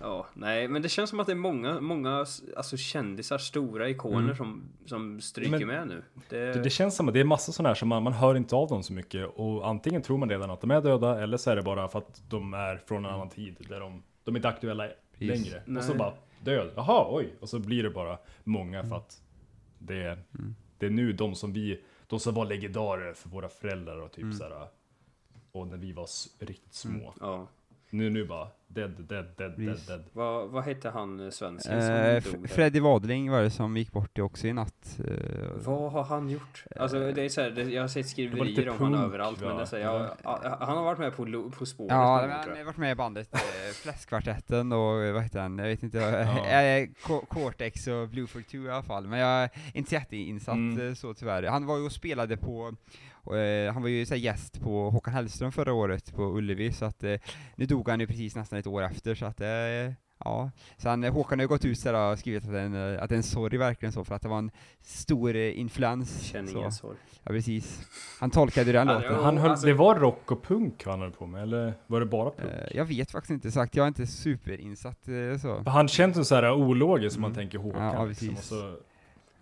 [0.00, 2.26] Ja, nej, men det känns som att det är många, många
[2.56, 4.36] alltså kändisar, stora ikoner Mm.
[4.36, 6.02] som, som stryker Men- med nu.
[6.28, 8.34] Det, Det, det känns som att det är massa sådana här som man, man hör
[8.34, 11.36] inte av dem så mycket och antingen tror man redan att de är döda eller
[11.36, 14.34] så är det bara för att de är från en annan tid där de, de
[14.34, 14.88] är inte aktuella
[15.18, 15.28] Precis.
[15.46, 15.62] längre.
[15.66, 15.78] Nej.
[15.78, 16.12] Och så bara
[16.44, 19.22] död, jaha oj, och så blir det bara många för att
[19.78, 20.18] det är,
[20.78, 24.34] det är nu de som vi, de som var legendarer för våra föräldrar och typ
[24.34, 24.66] såhär
[25.52, 26.06] och när vi var
[26.38, 27.14] riktigt små.
[27.20, 27.46] ja.
[27.90, 29.86] Nu, nu bara dead, dead, dead, dead, Precis.
[29.86, 30.04] dead.
[30.12, 32.50] Vad, vad hette han eh, svensken som Eh, dog?
[32.50, 34.98] Freddy Wadling var det som gick bort också i natt.
[35.08, 35.14] eh,
[35.64, 36.64] Vad har han gjort?
[36.76, 39.48] Alltså det är så här, det, jag har sett Det skriverier om punk, överallt men
[39.50, 39.56] va?
[39.56, 40.10] det är så här, jag,
[40.60, 43.34] han har varit med på, på spåret Ja, men han har varit med i bandet
[43.34, 43.40] eh,
[43.82, 46.62] Fläskkvartetten och eh, vad heter han, jag vet inte, Ja.
[46.62, 46.88] eh,
[47.28, 50.88] Cortex och Blueford 2 i alla fall, men jag är inte jätteinsatt Mm.
[50.88, 51.42] eh, så tyvärr.
[51.42, 52.72] Han var ju och spelade på,
[53.34, 56.84] eh, han var ju så här, gäst på Håkan Hellström förra året på Ullevi, så
[56.84, 57.14] att eh,
[57.56, 59.48] nu dog han ju precis nästan ett år efter, så att eh,
[60.24, 62.94] Ja, sen eh, Håkan har ju gått ut så och skrivit att det, är en,
[62.96, 64.50] eh, att det är en sorg verkligen så, för att det var en
[64.82, 66.22] stor influens.
[66.22, 66.96] Känner ingen sorg.
[67.22, 67.86] Ja, precis.
[68.20, 69.24] Han tolkade den Ja, låten.
[69.24, 72.06] Han höll, alltså- det var rock och punk han höll på med, eller var det
[72.06, 72.50] bara punk?
[72.70, 75.08] Jag vet faktiskt inte sagt, jag är inte superinsatt
[75.42, 75.62] så.
[75.70, 77.40] Han känns som så här ologisk som man Mm.
[77.42, 77.82] tänker Håkan.
[77.84, 78.48] Ja, ja, liksom, och precis.
[78.48, 78.76] så,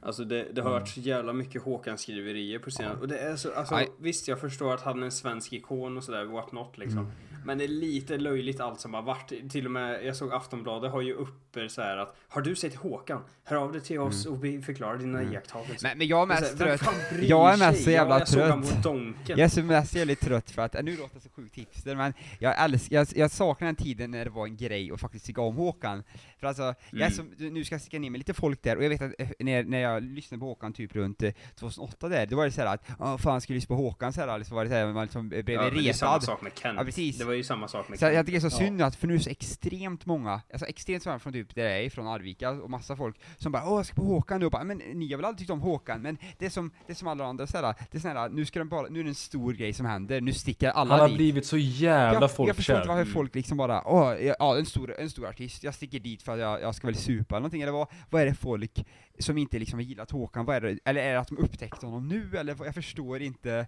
[0.07, 2.99] Alltså det, det har varit så jävla mycket Håkan-skriverier på scenen.
[3.01, 6.05] Och det är så, alltså visst jag förstår att han är en svensk ikon och
[6.05, 6.99] sådär, what not liksom.
[6.99, 7.13] Mm.
[7.45, 9.51] Men det är lite löjligt allt som har varit.
[9.51, 11.15] Till och med, jag såg Aftonbladet har ju
[11.57, 13.23] uppe så här att Har du sett Håkan?
[13.45, 15.87] Hör av dig till oss och vi förklarar dina iakttagelser.
[15.89, 15.91] Mm.
[15.91, 16.81] Men, men jag är Och mest trött.
[17.23, 19.29] Jag är mest så jävla ja, jag han trött.
[19.29, 22.15] Jag är så mest jävligt trött för att, nu låter jag så sjukt hipster, men
[22.39, 25.41] jag älskar, jag, jag saknar den tiden när det var en grej att faktiskt tycka
[25.41, 26.03] om Håkan.
[26.41, 27.13] För alltså, jag Mm.
[27.13, 29.29] så, nu ska jag sticka ner med lite folk där, och jag vet att eh,
[29.39, 32.61] när, när jag lyssnade på Håkan typ runt eh, 2008 där, då var det så
[32.61, 34.77] här att, ja fan ska jag lyssna på Håkan så här, liksom var det så
[34.77, 36.23] här, man liksom blev Ja, men det är samma retad.
[36.25, 36.79] sak med Kent.
[36.79, 37.19] Ja, precis.
[37.19, 38.27] Det var ju samma sak med Så jag Kent.
[38.27, 41.07] tycker det är så synd att, för nu är det så extremt många, alltså extremt
[41.07, 43.87] många från typ där jag är, från Arvika, och massa folk som bara 'Åh, jag
[43.87, 46.19] ska på Håkan' nu, och bara 'Men ni har väl aldrig tyckt om Håkan?' Men
[46.39, 48.69] det är som, det är som alla andra såhär, det är såhär, nu ska de
[48.69, 51.17] bara, nu är det en stor grej som händer, nu sticker alla han har dit.
[51.17, 52.87] blivit så jävla jag, jag förstår inte folkkär.
[52.87, 56.33] varför folk liksom bara, åh, ja, en stor, en stor artist, jag sticker dit för
[56.33, 58.87] att jag, jag ska väl supa eller någonting, eller vad, vad är det folk
[59.19, 61.87] som inte liksom har gillat Håkan, vad är det, eller är det att de upptäckte
[61.87, 63.67] honom nu, eller jag förstår inte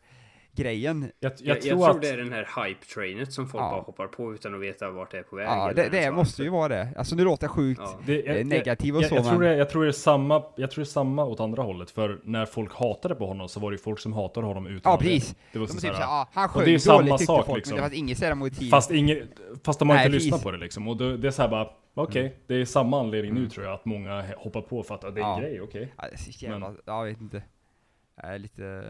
[0.62, 1.10] grejen.
[1.20, 2.02] Jag, jag, Jag, jag, tror tror, att...
[2.02, 3.70] det är den här hype-trainet som folk Ja.
[3.70, 5.46] bara hoppar på utan att veta vart det är på väg.
[5.46, 6.88] Ja, det, det måste ju vara det.
[6.96, 8.00] Alltså nu låter jag sjukt Ja.
[8.06, 10.42] Det, eh, negativ och jag, så, jag, tror men- det, jag tror det är samma,
[10.56, 13.60] jag tror det är samma åt andra hållet, för när folk hatade på honom så
[13.60, 15.36] var det ju folk som hatade honom utan Ja, precis.
[15.52, 16.84] Det var De så typ såhär, såhär, ja, han och sjöng det är ju dåligt
[16.84, 17.74] samma tyckte sak, folk, liksom.
[17.74, 18.70] men det fanns inget sådär motiv.
[18.70, 19.28] Fast, ingen,
[19.64, 20.26] fast de har Nej, inte precis.
[20.26, 20.88] lyssnat på det liksom.
[20.88, 23.74] Och då, det är så här bara, okej, det är samma anledning nu tror jag,
[23.74, 25.40] att många hoppar på för att ja, det är en Ja.
[25.40, 25.94] grej, okej.
[25.96, 27.42] Ja, det är så jävla, jag vet inte.
[28.16, 28.82] Det är lite,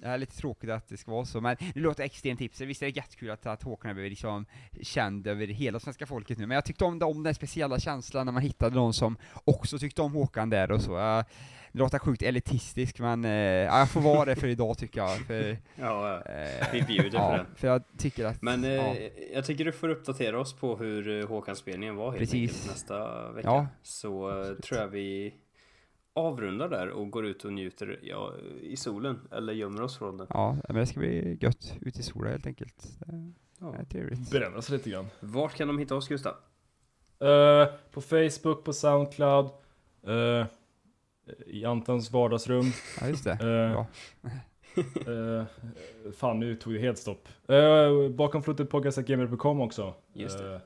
[0.00, 2.68] det är lite tråkigt att det ska vara så, men det låter extremt tipsigt.
[2.70, 4.46] Visst är det jättekul att, att Håkan blivit liksom
[4.82, 8.32] känd över hela svenska folket nu, men jag tyckte om, om den speciella känslan när
[8.32, 10.92] man hittade någon som också tyckte om Håkan där och så.
[10.92, 11.24] Jag,
[11.72, 15.18] det låter sjukt elitistisk, men eh, ja, jag får vara det för idag tycker jag.
[15.18, 17.46] För, Ja, eh, vi bjuder ja, det.
[17.60, 18.94] för jag tycker att, Men eh, ja,
[19.34, 22.50] jag tycker du får uppdatera oss på hur eh, Håkanspelningen var helt Precis.
[22.52, 23.48] enkelt nästa vecka.
[23.48, 23.66] Ja.
[23.82, 24.62] Så eh, Absolut.
[24.62, 25.34] tror jag vi
[26.18, 30.26] avrundar där och går ut och njuter ja, i solen eller gömmer oss från den.
[30.30, 32.98] ja, men det ska bli gött ute i solen helt enkelt.
[33.06, 33.74] Det Ja.
[33.90, 34.30] trevligt.
[34.30, 35.06] Bränna sig lite grann.
[35.20, 36.34] Vart kan de hitta oss Gustav?
[37.20, 39.50] Eh, på Facebook, på Soundcloud,
[40.06, 40.46] eh,
[41.46, 42.64] i Antons vardagsrum.
[43.00, 43.36] Ja, just det.
[43.40, 43.86] Bra.
[45.12, 45.44] eh,
[46.12, 47.28] fan, nu tog det helt stopp.
[47.50, 49.94] Uh, bakom också.
[50.12, 50.60] Just det.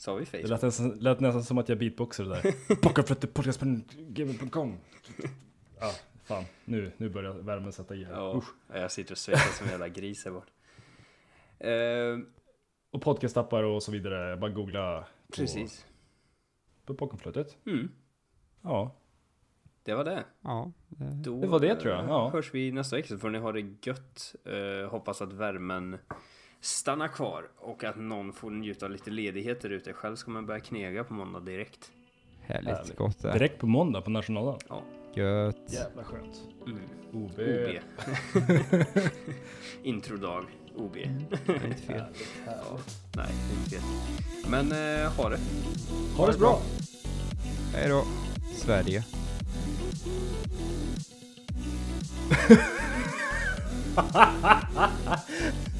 [0.00, 0.48] Sa vi det Facebook?
[0.50, 2.54] lät nästan, lät nästan som att jag beatboxade där.
[2.82, 4.76] bakom fluttet podcast.gmail.com.
[5.80, 5.92] Ja,
[6.24, 6.44] fan.
[6.64, 8.12] Nu, nu börjar värmen sätta i här.
[8.12, 8.54] Ja, Usch.
[8.72, 10.46] jag sitter och svettas som en jävla gris här bort.
[11.58, 12.26] Eh,
[12.90, 14.36] Och podcastappar och så vidare.
[14.36, 15.86] Bara googla på, precis.
[16.86, 17.56] på fluttet.
[17.66, 17.88] Mm,
[18.62, 18.94] Ja.
[19.82, 20.24] det var det.
[20.40, 22.30] Ja, det, Då Det var det, tror jag, ja.
[22.32, 24.34] hörs vi nästa vecka så får ni ha det gött.
[24.44, 25.98] Eh, hoppas att värmen
[26.60, 29.92] stannar kvar och att någon får njuta av lite ledighet där ute.
[29.92, 31.90] Själv ska man börja knega på måndag direkt.
[32.42, 32.96] härligt, Härligt.
[32.96, 33.32] gott det.
[33.32, 34.60] Direkt på måndag på nationaldagen.
[34.68, 34.82] Ja.
[35.14, 35.56] Gött.
[35.68, 36.40] Jävla skönt.
[36.66, 36.78] Mm.
[37.12, 37.40] OB.
[37.40, 37.78] OB.
[39.82, 40.44] Introdag.
[40.76, 40.94] OB.
[40.94, 41.02] Det
[41.52, 42.04] är inte fel.
[42.46, 42.78] Ja,
[43.16, 43.26] nej,
[43.58, 43.80] inte fel.
[44.50, 45.38] Men eh, ha det.
[46.16, 46.60] Ha det så bra.
[47.74, 48.04] Hej då,
[48.54, 49.04] Sverige.